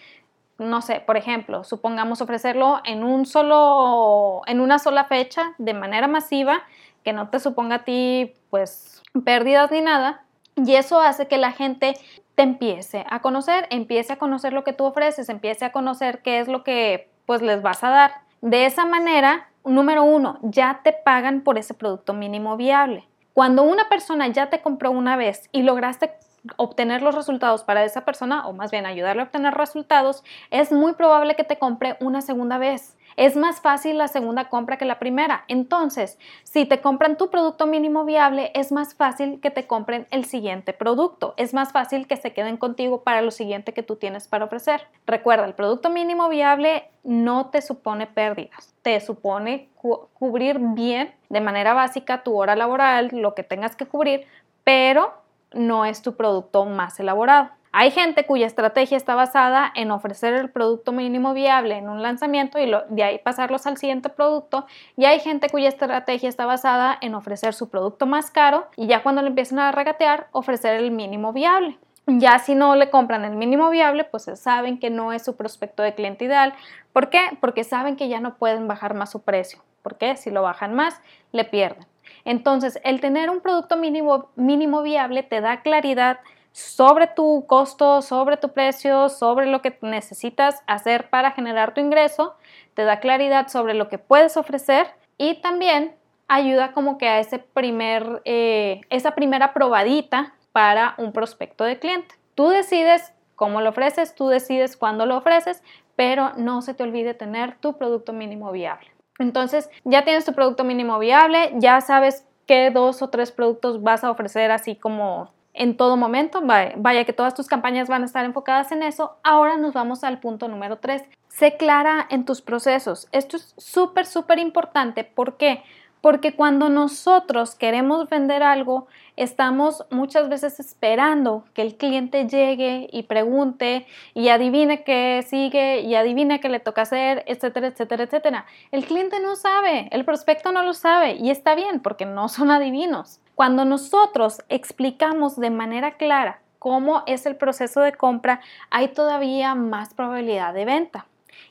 no 0.59 0.83
sé, 0.83 1.01
por 1.01 1.17
ejemplo, 1.17 1.65
supongamos 1.65 2.21
ofrecerlo 2.21 2.81
en 2.85 3.03
un 3.03 3.27
solo, 3.27 4.43
en 4.47 4.61
una 4.61 4.79
sola 4.79 5.05
fecha 5.05 5.55
de 5.59 5.75
manera 5.75 6.07
masiva, 6.07 6.63
que 7.03 7.13
no 7.13 7.29
te 7.29 7.41
suponga 7.41 7.77
a 7.77 7.85
ti, 7.85 8.35
pues, 8.51 9.03
pérdidas 9.25 9.71
ni 9.71 9.81
nada, 9.81 10.25
y 10.57 10.75
eso 10.75 11.01
hace 11.01 11.27
que 11.27 11.39
la 11.39 11.53
gente 11.53 11.95
te 12.35 12.43
empiece 12.43 13.05
a 13.09 13.21
conocer, 13.21 13.67
empiece 13.71 14.13
a 14.13 14.19
conocer 14.19 14.53
lo 14.53 14.65
que 14.65 14.73
tú 14.73 14.85
ofreces, 14.85 15.29
empiece 15.29 15.65
a 15.65 15.73
conocer 15.73 16.23
qué 16.23 16.41
es 16.41 16.49
lo 16.49 16.65
que, 16.65 17.11
pues, 17.27 17.43
les 17.43 17.63
vas 17.63 17.85
a 17.85 17.91
dar. 17.91 18.13
De 18.41 18.67
esa 18.67 18.85
manera, 18.85 19.49
número 19.65 20.05
uno, 20.05 20.39
ya 20.43 20.81
te 20.83 20.93
pagan 20.93 21.43
por 21.43 21.59
ese 21.59 21.75
producto 21.75 22.13
mínimo 22.13 22.57
viable. 22.57 23.09
Cuando 23.33 23.63
una 23.63 23.89
persona 23.89 24.29
ya 24.29 24.51
te 24.51 24.61
compró 24.63 24.91
una 24.91 25.17
vez 25.17 25.49
y 25.51 25.63
lograste 25.63 26.13
obtener 26.57 27.03
los 27.03 27.15
resultados 27.15 27.65
para 27.65 27.85
esa 27.85 28.05
persona, 28.05 28.47
o 28.47 28.53
más 28.53 28.71
bien 28.71 28.87
ayudarle 28.87 29.23
a 29.23 29.25
obtener 29.25 29.55
resultados, 29.55 30.23
es 30.51 30.73
muy 30.73 30.93
probable 30.93 31.37
que 31.37 31.45
te 31.45 31.59
compre 31.59 31.97
una 32.01 32.21
segunda 32.21 32.59
vez. 32.59 32.97
Es 33.17 33.37
más 33.37 33.61
fácil 33.61 33.99
la 33.99 34.09
segunda 34.09 34.49
compra 34.49 34.77
que 34.77 34.85
la 34.85 34.99
primera. 34.99 35.45
Entonces, 35.49 36.19
si 36.43 36.67
te 36.67 36.81
compran 36.81 37.17
tu 37.17 37.31
producto 37.31 37.67
mínimo 37.67 38.05
viable, 38.05 38.51
es 38.55 38.73
más 38.73 38.95
fácil 38.95 39.41
que 39.41 39.51
te 39.51 39.67
compren 39.67 40.07
el 40.11 40.25
siguiente 40.25 40.73
producto. 40.73 41.35
Es 41.37 41.55
más 41.55 41.73
fácil 41.73 42.07
que 42.07 42.17
se 42.17 42.33
queden 42.33 42.57
contigo 42.57 43.03
para 43.03 43.23
lo 43.23 43.31
siguiente 43.31 43.73
que 43.73 43.83
tú 43.83 43.97
tienes 43.97 44.27
para 44.27 44.45
ofrecer. 44.45 44.87
Recuerda, 45.07 45.45
el 45.45 45.55
producto 45.55 45.91
mínimo 45.91 46.29
viable 46.29 46.91
no 47.03 47.51
te 47.51 47.63
supone 47.63 48.07
pérdidas. 48.07 48.75
Te 48.83 49.01
supone 49.01 49.69
cubrir 50.15 50.59
bien 50.59 51.15
de 51.29 51.41
manera 51.41 51.75
básica 51.75 52.23
tu 52.23 52.37
hora 52.37 52.57
laboral, 52.57 53.11
lo 53.13 53.35
que 53.35 53.43
tengas 53.43 53.77
que 53.77 53.87
cubrir, 53.87 54.27
pero 54.65 55.15
no 55.53 55.85
es 55.85 56.03
tu 56.03 56.17
producto 56.17 56.65
más 56.65 56.99
elaborado. 56.99 57.51
Hay 57.77 57.91
gente 57.91 58.25
cuya 58.25 58.47
estrategia 58.47 58.97
está 58.97 59.17
basada 59.17 59.73
en 59.75 59.91
ofrecer 59.91 60.33
el 60.33 60.49
producto 60.49 60.93
mínimo 60.93 61.35
viable 61.35 61.77
en 61.77 61.89
un 61.89 62.03
lanzamiento 62.03 62.61
y 62.61 62.71
de 62.91 63.03
ahí 63.03 63.19
pasarlos 63.19 63.67
al 63.67 63.79
siguiente 63.79 64.11
producto. 64.11 64.67
Y 64.97 65.07
hay 65.07 65.19
gente 65.19 65.49
cuya 65.49 65.71
estrategia 65.71 66.29
está 66.29 66.47
basada 66.47 66.97
en 67.01 67.17
ofrecer 67.17 67.53
su 67.53 67.71
producto 67.71 68.07
más 68.07 68.31
caro 68.31 68.69
y 68.77 68.87
ya 68.87 69.03
cuando 69.03 69.23
le 69.23 69.29
empiezan 69.31 69.59
a 69.59 69.73
regatear, 69.73 70.29
ofrecer 70.31 70.77
el 70.77 70.93
mínimo 70.93 71.33
viable. 71.33 71.77
Ya 72.07 72.39
si 72.39 72.55
no 72.55 72.77
le 72.77 72.91
compran 72.91 73.25
el 73.25 73.35
mínimo 73.35 73.69
viable, 73.71 74.05
pues 74.05 74.31
saben 74.37 74.79
que 74.79 74.91
no 74.91 75.13
es 75.13 75.25
su 75.25 75.35
prospecto 75.35 75.83
de 75.83 75.97
cliente 75.97 76.27
ideal. 76.27 76.55
¿Por 76.93 77.11
qué? 77.11 77.37
Porque 77.41 77.65
saben 77.65 77.97
que 77.97 78.09
ya 78.09 78.21
no 78.21 78.37
pueden 78.37 78.69
bajar 78.69 78.95
más 78.95 79.11
su 79.11 79.23
precio. 79.23 79.65
Porque 79.83 80.15
si 80.15 80.31
lo 80.31 80.43
bajan 80.43 80.75
más, 80.75 81.01
le 81.33 81.45
pierden. 81.45 81.85
Entonces, 82.25 82.79
el 82.85 83.01
tener 83.01 83.31
un 83.31 83.41
producto 83.41 83.77
mínimo, 83.77 84.31
mínimo 84.37 84.83
viable 84.83 85.25
te 85.25 85.41
da 85.41 85.63
claridad 85.63 86.21
sobre 86.55 87.09
tu 87.09 87.47
costo, 87.49 88.01
sobre 88.01 88.37
tu 88.37 88.51
precio, 88.51 89.09
sobre 89.09 89.47
lo 89.47 89.61
que 89.61 89.77
necesitas 89.83 90.63
hacer 90.69 91.11
para 91.11 91.33
generar 91.33 91.75
tu 91.75 91.81
ingreso, 91.81 92.37
te 92.75 92.85
da 92.85 93.01
claridad 93.01 93.49
sobre 93.49 93.75
lo 93.75 93.89
que 93.89 93.99
puedes 93.99 94.37
ofrecer 94.37 94.87
y 95.19 95.41
también 95.41 95.97
ayuda 96.29 96.71
como 96.71 96.97
que 96.97 97.09
a 97.09 97.19
ese 97.19 97.41
primer, 97.41 98.23
eh, 98.25 98.83
esa 98.89 99.17
primera 99.17 99.53
probadita 99.53 100.35
para 100.53 100.95
un 100.97 101.13
prospecto 101.13 101.65
de 101.65 101.81
cliente. 101.81 102.15
Tú 102.37 102.51
decides 102.51 103.13
cómo 103.35 103.61
lo 103.61 103.71
ofreces, 103.71 104.15
tú 104.15 104.29
decides 104.29 104.77
cuándo 104.77 105.07
lo 105.07 105.17
ofreces, 105.17 105.61
pero 105.97 106.35
no 106.37 106.63
se 106.63 106.73
te 106.73 106.85
olvide 106.85 107.15
tener 107.15 107.57
tu 107.57 107.77
producto 107.77 108.13
mínimo 108.13 108.53
viable. 108.53 108.87
Entonces, 109.19 109.71
ya 109.83 110.05
tienes 110.05 110.25
tu 110.25 110.35
producto 110.35 110.63
mínimo 110.63 111.01
viable, 111.01 111.53
ya 111.57 111.81
sabes 111.81 112.29
qué 112.47 112.71
dos 112.71 113.03
o 113.03 113.11
tres 113.11 113.33
productos 113.33 113.83
vas 113.83 114.05
a 114.05 114.13
ofrecer 114.13 114.53
así 114.53 114.77
como 114.77 115.34
en 115.55 115.77
todo 115.77 115.97
momento. 115.97 116.43
Vaya, 116.43 117.05
que 117.05 117.13
todas 117.13 117.35
tus 117.35 117.47
campañas 117.47 117.89
van 117.89 118.03
a 118.03 118.07
estar 118.07 118.25
enfocadas 118.25 118.73
en 118.73 118.83
eso. 118.83 119.17
Ahora 119.23 119.57
nos 119.57 119.73
vamos 119.73 120.05
al 120.05 120.21
punto 120.21 120.49
número 120.49 120.79
tres. 120.79 121.03
Sé 121.29 121.57
clara 121.57 122.07
en 122.11 122.25
tus 122.25 122.43
procesos. 122.43 123.09
Esto 123.13 123.37
es 123.37 123.55
súper, 123.57 124.07
súper 124.07 124.39
importante. 124.39 125.05
¿Por 125.05 125.37
qué? 125.37 125.63
Porque 126.01 126.35
cuando 126.35 126.69
nosotros 126.69 127.55
queremos 127.55 128.11
vender 128.11 128.43
algo, 128.43 128.89
estamos 129.17 129.87
muchas 129.91 130.29
veces 130.29 130.61
esperando 130.61 131.45
que 131.55 131.63
el 131.63 131.77
cliente 131.77 132.29
llegue 132.29 132.91
y 132.93 133.05
pregunte 133.05 133.87
y 134.13 134.29
adivine 134.29 134.85
qué 134.85 135.25
sigue 135.27 135.81
y 135.81 135.95
adivine 135.95 136.41
qué 136.41 136.51
le 136.51 136.61
toca 136.61 136.83
hacer, 136.83 137.25
etcétera, 137.27 137.69
etcétera, 137.69 138.05
etcétera. 138.05 138.47
El 138.71 138.85
cliente 138.85 139.19
no 139.21 139.35
sabe, 139.35 139.89
el 139.93 140.05
prospecto 140.05 140.53
no 140.53 140.63
lo 140.63 140.75
sabe 140.75 141.15
y 141.15 141.31
está 141.31 141.55
bien 141.55 141.81
porque 141.81 142.05
no 142.05 142.29
son 142.29 142.51
adivinos. 142.51 143.21
Cuando 143.35 143.65
nosotros 143.65 144.43
explicamos 144.49 145.37
de 145.37 145.51
manera 145.51 145.97
clara 145.97 146.41
cómo 146.59 147.03
es 147.07 147.27
el 147.27 147.37
proceso 147.37 147.81
de 147.81 147.93
compra, 147.93 148.41
hay 148.71 148.89
todavía 148.89 149.55
más 149.55 149.93
probabilidad 149.93 150.55
de 150.55 150.65
venta. 150.65 151.07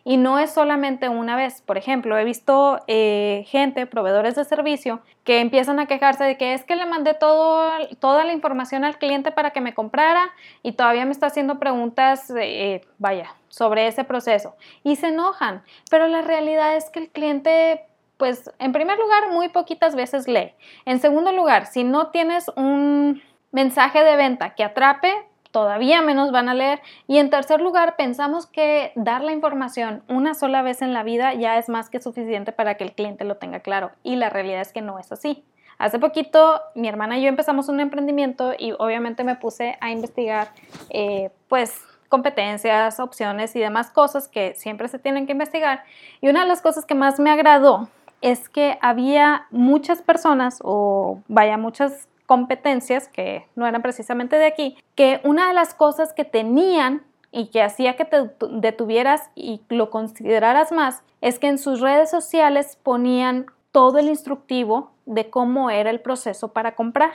Y 0.05 0.17
no 0.17 0.39
es 0.39 0.51
solamente 0.51 1.07
una 1.07 1.35
vez. 1.35 1.61
Por 1.61 1.77
ejemplo, 1.77 2.17
he 2.17 2.23
visto 2.23 2.79
eh, 2.87 3.45
gente, 3.47 3.85
proveedores 3.85 4.35
de 4.35 4.43
servicio, 4.43 5.01
que 5.23 5.39
empiezan 5.39 5.79
a 5.79 5.85
quejarse 5.85 6.23
de 6.23 6.37
que 6.37 6.53
es 6.53 6.63
que 6.65 6.75
le 6.75 6.85
mandé 6.85 7.13
todo, 7.13 7.71
toda 7.99 8.25
la 8.25 8.33
información 8.33 8.83
al 8.83 8.97
cliente 8.97 9.31
para 9.31 9.51
que 9.51 9.61
me 9.61 9.73
comprara 9.73 10.31
y 10.61 10.73
todavía 10.73 11.05
me 11.05 11.11
está 11.11 11.27
haciendo 11.27 11.59
preguntas, 11.59 12.31
eh, 12.37 12.81
vaya, 12.97 13.35
sobre 13.47 13.87
ese 13.87 14.03
proceso. 14.03 14.55
Y 14.83 14.97
se 14.97 15.07
enojan. 15.07 15.63
Pero 15.89 16.07
la 16.07 16.21
realidad 16.21 16.75
es 16.75 16.89
que 16.89 16.99
el 16.99 17.09
cliente 17.09 17.85
pues 18.17 18.51
en 18.59 18.71
primer 18.71 18.97
lugar, 18.97 19.31
muy 19.31 19.49
poquitas 19.49 19.95
veces 19.95 20.27
lee. 20.27 20.53
En 20.85 20.99
segundo 20.99 21.31
lugar, 21.31 21.65
si 21.65 21.83
no 21.83 22.07
tienes 22.07 22.49
un 22.55 23.21
mensaje 23.51 24.03
de 24.03 24.15
venta 24.15 24.55
que 24.55 24.63
atrape, 24.63 25.13
todavía 25.51 26.01
menos 26.01 26.31
van 26.31 26.49
a 26.49 26.53
leer. 26.53 26.81
Y 27.07 27.19
en 27.19 27.29
tercer 27.29 27.61
lugar, 27.61 27.95
pensamos 27.95 28.47
que 28.47 28.91
dar 28.95 29.23
la 29.23 29.31
información 29.31 30.03
una 30.09 30.33
sola 30.33 30.61
vez 30.61 30.81
en 30.81 30.93
la 30.93 31.03
vida 31.03 31.33
ya 31.35 31.57
es 31.57 31.69
más 31.69 31.89
que 31.89 32.01
suficiente 32.01 32.51
para 32.51 32.75
que 32.75 32.83
el 32.83 32.93
cliente 32.93 33.23
lo 33.23 33.37
tenga 33.37 33.59
claro. 33.59 33.91
Y 34.03 34.15
la 34.15 34.29
realidad 34.29 34.61
es 34.61 34.73
que 34.73 34.81
no 34.81 34.99
es 34.99 35.11
así. 35.11 35.45
Hace 35.77 35.99
poquito 35.99 36.61
mi 36.75 36.87
hermana 36.87 37.17
y 37.17 37.23
yo 37.23 37.29
empezamos 37.29 37.69
un 37.69 37.79
emprendimiento 37.79 38.53
y 38.57 38.73
obviamente 38.77 39.23
me 39.23 39.35
puse 39.35 39.77
a 39.79 39.91
investigar 39.91 40.49
eh, 40.89 41.29
pues 41.47 41.81
competencias, 42.09 42.99
opciones 42.99 43.55
y 43.55 43.59
demás 43.59 43.89
cosas 43.89 44.27
que 44.27 44.53
siempre 44.55 44.87
se 44.87 44.99
tienen 44.99 45.25
que 45.25 45.31
investigar. 45.31 45.83
Y 46.21 46.29
una 46.29 46.41
de 46.41 46.47
las 46.47 46.61
cosas 46.61 46.85
que 46.85 46.95
más 46.95 47.19
me 47.19 47.31
agradó 47.31 47.89
es 48.23 48.47
que 48.47 48.79
había 48.81 49.47
muchas 49.51 50.01
personas 50.01 50.59
o 50.63 51.21
vaya 51.27 51.57
muchas 51.57 52.07
competencias 52.25 53.09
que 53.09 53.45
no 53.55 53.67
eran 53.67 53.81
precisamente 53.81 54.37
de 54.37 54.45
aquí, 54.45 54.77
que 54.95 55.19
una 55.25 55.49
de 55.49 55.53
las 55.53 55.73
cosas 55.73 56.13
que 56.13 56.23
tenían 56.23 57.03
y 57.31 57.47
que 57.47 57.61
hacía 57.61 57.97
que 57.97 58.05
te 58.05 58.31
detuvieras 58.49 59.29
y 59.35 59.61
lo 59.67 59.89
consideraras 59.89 60.71
más 60.71 61.03
es 61.19 61.37
que 61.37 61.47
en 61.47 61.57
sus 61.57 61.81
redes 61.81 62.09
sociales 62.09 62.77
ponían 62.81 63.47
todo 63.73 63.99
el 63.99 64.07
instructivo 64.07 64.91
de 65.05 65.29
cómo 65.29 65.69
era 65.69 65.89
el 65.89 65.99
proceso 65.99 66.53
para 66.53 66.75
comprar. 66.75 67.11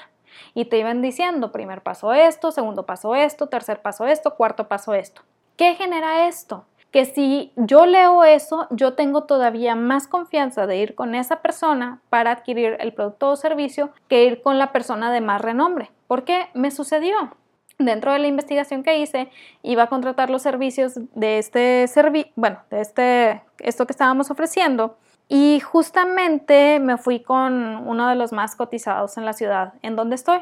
Y 0.53 0.67
te 0.67 0.79
iban 0.79 1.01
diciendo, 1.01 1.53
primer 1.53 1.83
paso 1.83 2.13
esto, 2.13 2.53
segundo 2.53 2.85
paso 2.85 3.15
esto, 3.15 3.47
tercer 3.47 3.81
paso 3.81 4.07
esto, 4.07 4.35
cuarto 4.35 4.69
paso 4.69 4.93
esto. 4.93 5.23
¿Qué 5.57 5.75
genera 5.75 6.29
esto? 6.29 6.67
Que 6.91 7.05
si 7.05 7.53
yo 7.57 7.87
leo 7.87 8.25
eso, 8.25 8.67
yo 8.71 8.95
tengo 8.95 9.25
todavía 9.25 9.75
más 9.75 10.09
confianza 10.09 10.67
de 10.67 10.79
ir 10.79 10.95
con 10.95 11.15
esa 11.15 11.43
persona 11.43 12.01
para 12.09 12.31
adquirir 12.31 12.77
el 12.81 12.95
producto 12.95 13.31
o 13.31 13.37
servicio 13.37 13.91
que 14.09 14.25
ir 14.25 14.43
con 14.43 14.59
la 14.59 14.73
persona 14.73 15.13
de 15.13 15.21
más 15.21 15.43
renombre. 15.43 15.91
¿Por 16.07 16.25
qué? 16.25 16.49
Me 16.55 16.71
sucedió. 16.71 17.37
Dentro 17.79 18.13
de 18.13 18.19
la 18.19 18.27
investigación 18.27 18.83
que 18.83 18.99
hice, 18.99 19.31
iba 19.63 19.85
a 19.85 19.89
contratar 19.89 20.31
los 20.31 20.43
servicios 20.43 20.95
de 21.15 21.39
este 21.39 21.87
servicio, 21.87 22.33
bueno, 22.35 22.59
de 22.71 22.81
este, 22.81 23.43
esto 23.61 23.87
que 23.87 23.93
estábamos 23.93 24.31
ofreciendo. 24.31 24.97
Y 25.29 25.61
justamente 25.61 26.81
me 26.81 26.97
fui 26.97 27.21
con 27.21 27.87
uno 27.87 28.09
de 28.09 28.17
los 28.17 28.33
más 28.33 28.57
cotizados 28.57 29.17
en 29.19 29.27
la 29.27 29.35
ciudad 29.35 29.75
en 29.83 29.95
donde 29.95 30.17
estoy. 30.17 30.41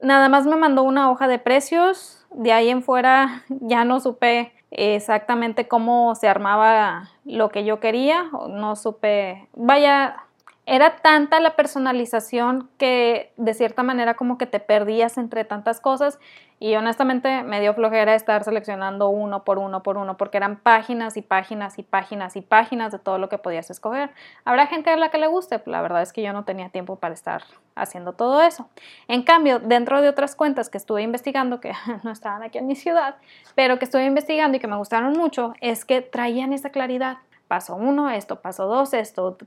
Nada 0.00 0.28
más 0.28 0.44
me 0.44 0.56
mandó 0.56 0.82
una 0.82 1.10
hoja 1.10 1.28
de 1.28 1.38
precios, 1.38 2.26
de 2.34 2.52
ahí 2.52 2.68
en 2.68 2.82
fuera 2.82 3.44
ya 3.48 3.84
no 3.84 4.00
supe 4.00 4.52
exactamente 4.74 5.68
cómo 5.68 6.14
se 6.14 6.28
armaba 6.28 7.10
lo 7.24 7.48
que 7.48 7.64
yo 7.64 7.80
quería, 7.80 8.30
no 8.48 8.76
supe, 8.76 9.48
vaya, 9.54 10.24
era 10.66 10.96
tanta 10.96 11.40
la 11.40 11.56
personalización 11.56 12.70
que 12.78 13.32
de 13.36 13.54
cierta 13.54 13.82
manera 13.82 14.14
como 14.14 14.38
que 14.38 14.46
te 14.46 14.60
perdías 14.60 15.18
entre 15.18 15.44
tantas 15.44 15.80
cosas 15.80 16.18
y 16.58 16.76
honestamente 16.76 17.42
me 17.42 17.60
dio 17.60 17.74
flojera 17.74 18.14
estar 18.14 18.44
seleccionando 18.44 19.08
uno 19.10 19.44
por 19.44 19.58
uno 19.58 19.82
por 19.82 19.98
uno 19.98 20.16
porque 20.16 20.38
eran 20.38 20.56
páginas 20.56 21.18
y 21.18 21.22
páginas 21.22 21.78
y 21.78 21.82
páginas 21.82 22.36
y 22.36 22.40
páginas 22.40 22.92
de 22.92 22.98
todo 22.98 23.18
lo 23.18 23.28
que 23.28 23.36
podías 23.36 23.68
escoger. 23.68 24.10
Habrá 24.46 24.66
gente 24.66 24.88
a 24.88 24.96
la 24.96 25.10
que 25.10 25.18
le 25.18 25.26
guste, 25.26 25.60
la 25.66 25.82
verdad 25.82 26.00
es 26.00 26.14
que 26.14 26.22
yo 26.22 26.32
no 26.32 26.44
tenía 26.44 26.70
tiempo 26.70 26.96
para 26.96 27.12
estar 27.12 27.42
haciendo 27.74 28.14
todo 28.14 28.40
eso. 28.40 28.68
En 29.08 29.22
cambio, 29.22 29.58
dentro 29.58 30.00
de 30.00 30.08
otras 30.08 30.34
cuentas 30.34 30.70
que 30.70 30.78
estuve 30.78 31.02
investigando, 31.02 31.60
que 31.60 31.72
no 32.02 32.10
estaban 32.10 32.42
aquí 32.42 32.56
en 32.56 32.66
mi 32.66 32.76
ciudad, 32.76 33.16
pero 33.54 33.78
que 33.78 33.84
estuve 33.84 34.06
investigando 34.06 34.56
y 34.56 34.60
que 34.60 34.68
me 34.68 34.76
gustaron 34.76 35.12
mucho, 35.12 35.52
es 35.60 35.84
que 35.84 36.00
traían 36.00 36.54
esa 36.54 36.70
claridad 36.70 37.18
paso 37.54 37.76
uno, 37.76 38.10
esto, 38.10 38.40
paso 38.40 38.66
dos, 38.66 38.92
esto, 38.94 39.38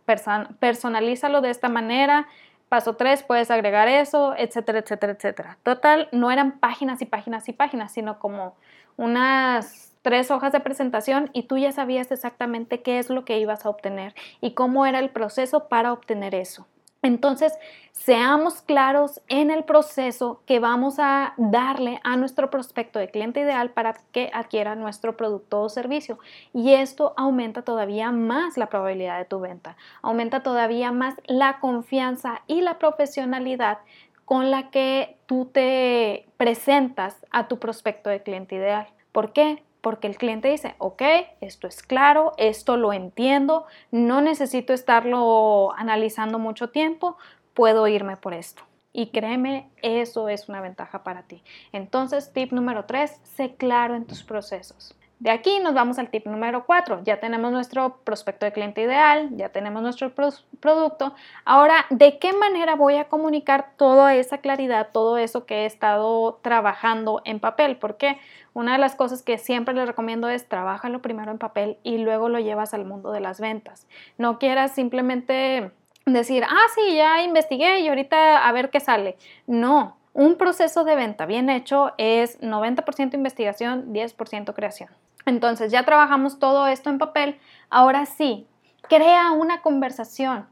personalízalo 0.60 1.41
de 1.41 1.50
esta 1.50 1.67
manera, 1.67 2.26
paso 2.70 2.96
tres, 2.96 3.22
puedes 3.22 3.52
agregar 3.52 3.89
eso, 3.89 4.34
etcétera, 4.38 4.80
etcétera, 4.80 5.12
etcétera. 5.12 5.58
Total, 5.62 6.08
no 6.13 6.32
eran 6.32 6.58
páginas 6.58 7.02
y 7.02 7.06
páginas 7.06 7.50
y 7.50 7.52
páginas, 7.52 7.91
sino 7.91 8.17
como 8.17 8.56
unas 8.96 9.93
tres 10.04 10.32
hojas 10.32 10.54
de 10.54 10.62
presentación 10.62 11.30
y 11.34 11.43
tú 11.43 11.58
ya 11.58 11.74
sabías 11.74 12.10
exactamente 12.10 12.82
qué 12.82 12.98
es 12.98 13.10
lo 13.10 13.26
que 13.26 13.39
ibas 13.39 13.65
a 13.65 13.70
obtener 13.70 14.15
y 14.39 14.54
cómo 14.54 14.86
era 14.86 15.00
el 15.00 15.10
proceso 15.10 15.67
para 15.67 15.91
obtener 15.91 16.34
eso. 16.34 16.65
Entonces, 17.01 17.53
seamos 17.91 18.62
claros 18.62 19.21
en 19.27 19.51
el 19.51 19.63
proceso 19.63 20.41
que 20.45 20.60
vamos 20.60 20.95
a 20.99 21.33
darle 21.38 21.99
a 22.03 22.15
nuestro 22.17 22.49
prospecto 22.49 22.99
de 22.99 23.10
cliente 23.10 23.41
ideal 23.41 23.71
para 23.71 23.95
que 24.12 24.29
adquiera 24.33 24.75
nuestro 24.75 25.15
producto 25.15 25.62
o 25.62 25.69
servicio. 25.69 26.19
Y 26.53 26.73
esto 26.73 27.13
aumenta 27.17 27.62
todavía 27.62 28.12
más 28.12 28.57
la 28.57 28.67
probabilidad 28.67 29.17
de 29.17 29.25
tu 29.25 29.39
venta, 29.39 29.77
aumenta 30.01 30.41
todavía 30.43 30.91
más 30.91 31.15
la 31.27 31.60
confianza 31.60 32.41
y 32.47 32.62
la 32.62 32.77
profesionalidad 32.79 33.79
con 34.25 34.51
la 34.51 34.69
que 34.71 35.17
tú 35.25 35.45
te 35.45 36.27
presentas 36.38 37.15
a 37.31 37.47
tu 37.47 37.60
prospecto 37.60 38.10
de 38.10 38.23
cliente 38.23 38.55
ideal. 38.55 38.88
¿Por 39.12 39.31
qué? 39.33 39.63
Porque 39.88 40.08
el 40.08 40.17
cliente 40.17 40.50
dice, 40.50 40.76
ok, 40.80 41.02
esto 41.39 41.65
es 41.65 41.82
claro, 41.82 42.34
esto 42.36 42.76
lo 42.76 42.91
entiendo, 42.91 43.67
no 43.89 44.19
necesito 44.19 44.73
estarlo 44.73 45.71
analizando 45.78 46.39
mucho 46.39 46.71
tiempo, 46.71 47.15
puedo 47.54 47.88
irme 47.88 48.17
por 48.17 48.34
esto. 48.34 48.63
Y 48.91 49.12
créeme, 49.12 49.69
eso 49.82 50.28
es 50.28 50.50
una 50.50 50.60
ventaja 50.60 51.06
para 51.06 51.23
ti. 51.23 51.41
Entonces, 51.71 52.34
tip 52.34 52.52
número 52.52 52.84
tres, 52.84 53.21
sé 53.23 53.56
claro 53.56 53.95
en 53.95 54.04
tus 54.04 54.23
procesos. 54.23 54.93
De 55.19 55.32
aquí 55.32 55.60
nos 55.60 55.73
vamos 55.73 55.97
al 55.97 56.10
tip 56.10 56.27
número 56.27 56.65
4. 56.67 57.01
Ya 57.03 57.19
tenemos 57.19 57.51
nuestro 57.51 57.97
prospecto 58.03 58.45
de 58.45 58.51
cliente 58.51 58.82
ideal, 58.84 59.30
ya 59.32 59.49
tenemos 59.49 59.82
nuestro 59.82 60.13
producto. 60.13 61.15
Ahora, 61.43 61.88
¿de 61.89 62.19
qué 62.19 62.34
manera 62.34 62.75
voy 62.75 62.97
a 62.97 63.06
comunicar 63.06 63.71
toda 63.77 64.13
esa 64.13 64.38
claridad, 64.38 64.89
todo 64.91 65.17
eso 65.17 65.47
que 65.47 65.63
he 65.63 65.65
estado 65.65 66.39
trabajando 66.43 67.23
en 67.25 67.39
papel? 67.39 67.77
Porque 67.77 68.19
una 68.53 68.73
de 68.73 68.77
las 68.77 68.95
cosas 68.95 69.23
que 69.23 69.39
siempre 69.39 69.73
les 69.73 69.88
recomiendo 69.88 70.30
es 70.30 70.47
trabájalo 70.47 71.01
primero 71.01 71.32
en 71.32 71.39
papel 71.39 71.77
y 71.82 71.97
luego 71.97 72.30
lo 72.30 72.38
llevas 72.38 72.75
al 72.75 72.86
mundo 72.86 73.12
de 73.12 73.19
las 73.19 73.39
ventas. 73.39 73.88
No 74.19 74.38
quieras 74.38 74.75
simplemente 74.75 75.71
decir, 76.06 76.43
ah, 76.43 76.65
sí, 76.75 76.95
ya 76.95 77.23
investigué 77.23 77.80
y 77.80 77.88
ahorita 77.88 78.47
a 78.47 78.51
ver 78.51 78.69
qué 78.69 78.80
sale. 78.80 79.17
No, 79.47 79.97
un 80.13 80.36
proceso 80.38 80.84
de 80.84 80.95
venta 80.95 81.25
bien 81.25 81.49
hecho 81.49 81.93
es 81.97 82.39
90% 82.39 83.15
investigación, 83.15 83.93
10% 83.93 84.53
creación. 84.53 84.89
Entonces 85.28 85.72
ya 85.72 85.84
trabajamos 85.84 86.40
todo 86.40 86.68
esto 86.68 86.90
en 86.90 86.98
papel. 86.98 87.38
Ahora 87.70 88.06
sí, 88.06 88.48
crea 88.84 89.32
una 89.32 89.62
conversación. 89.62 90.48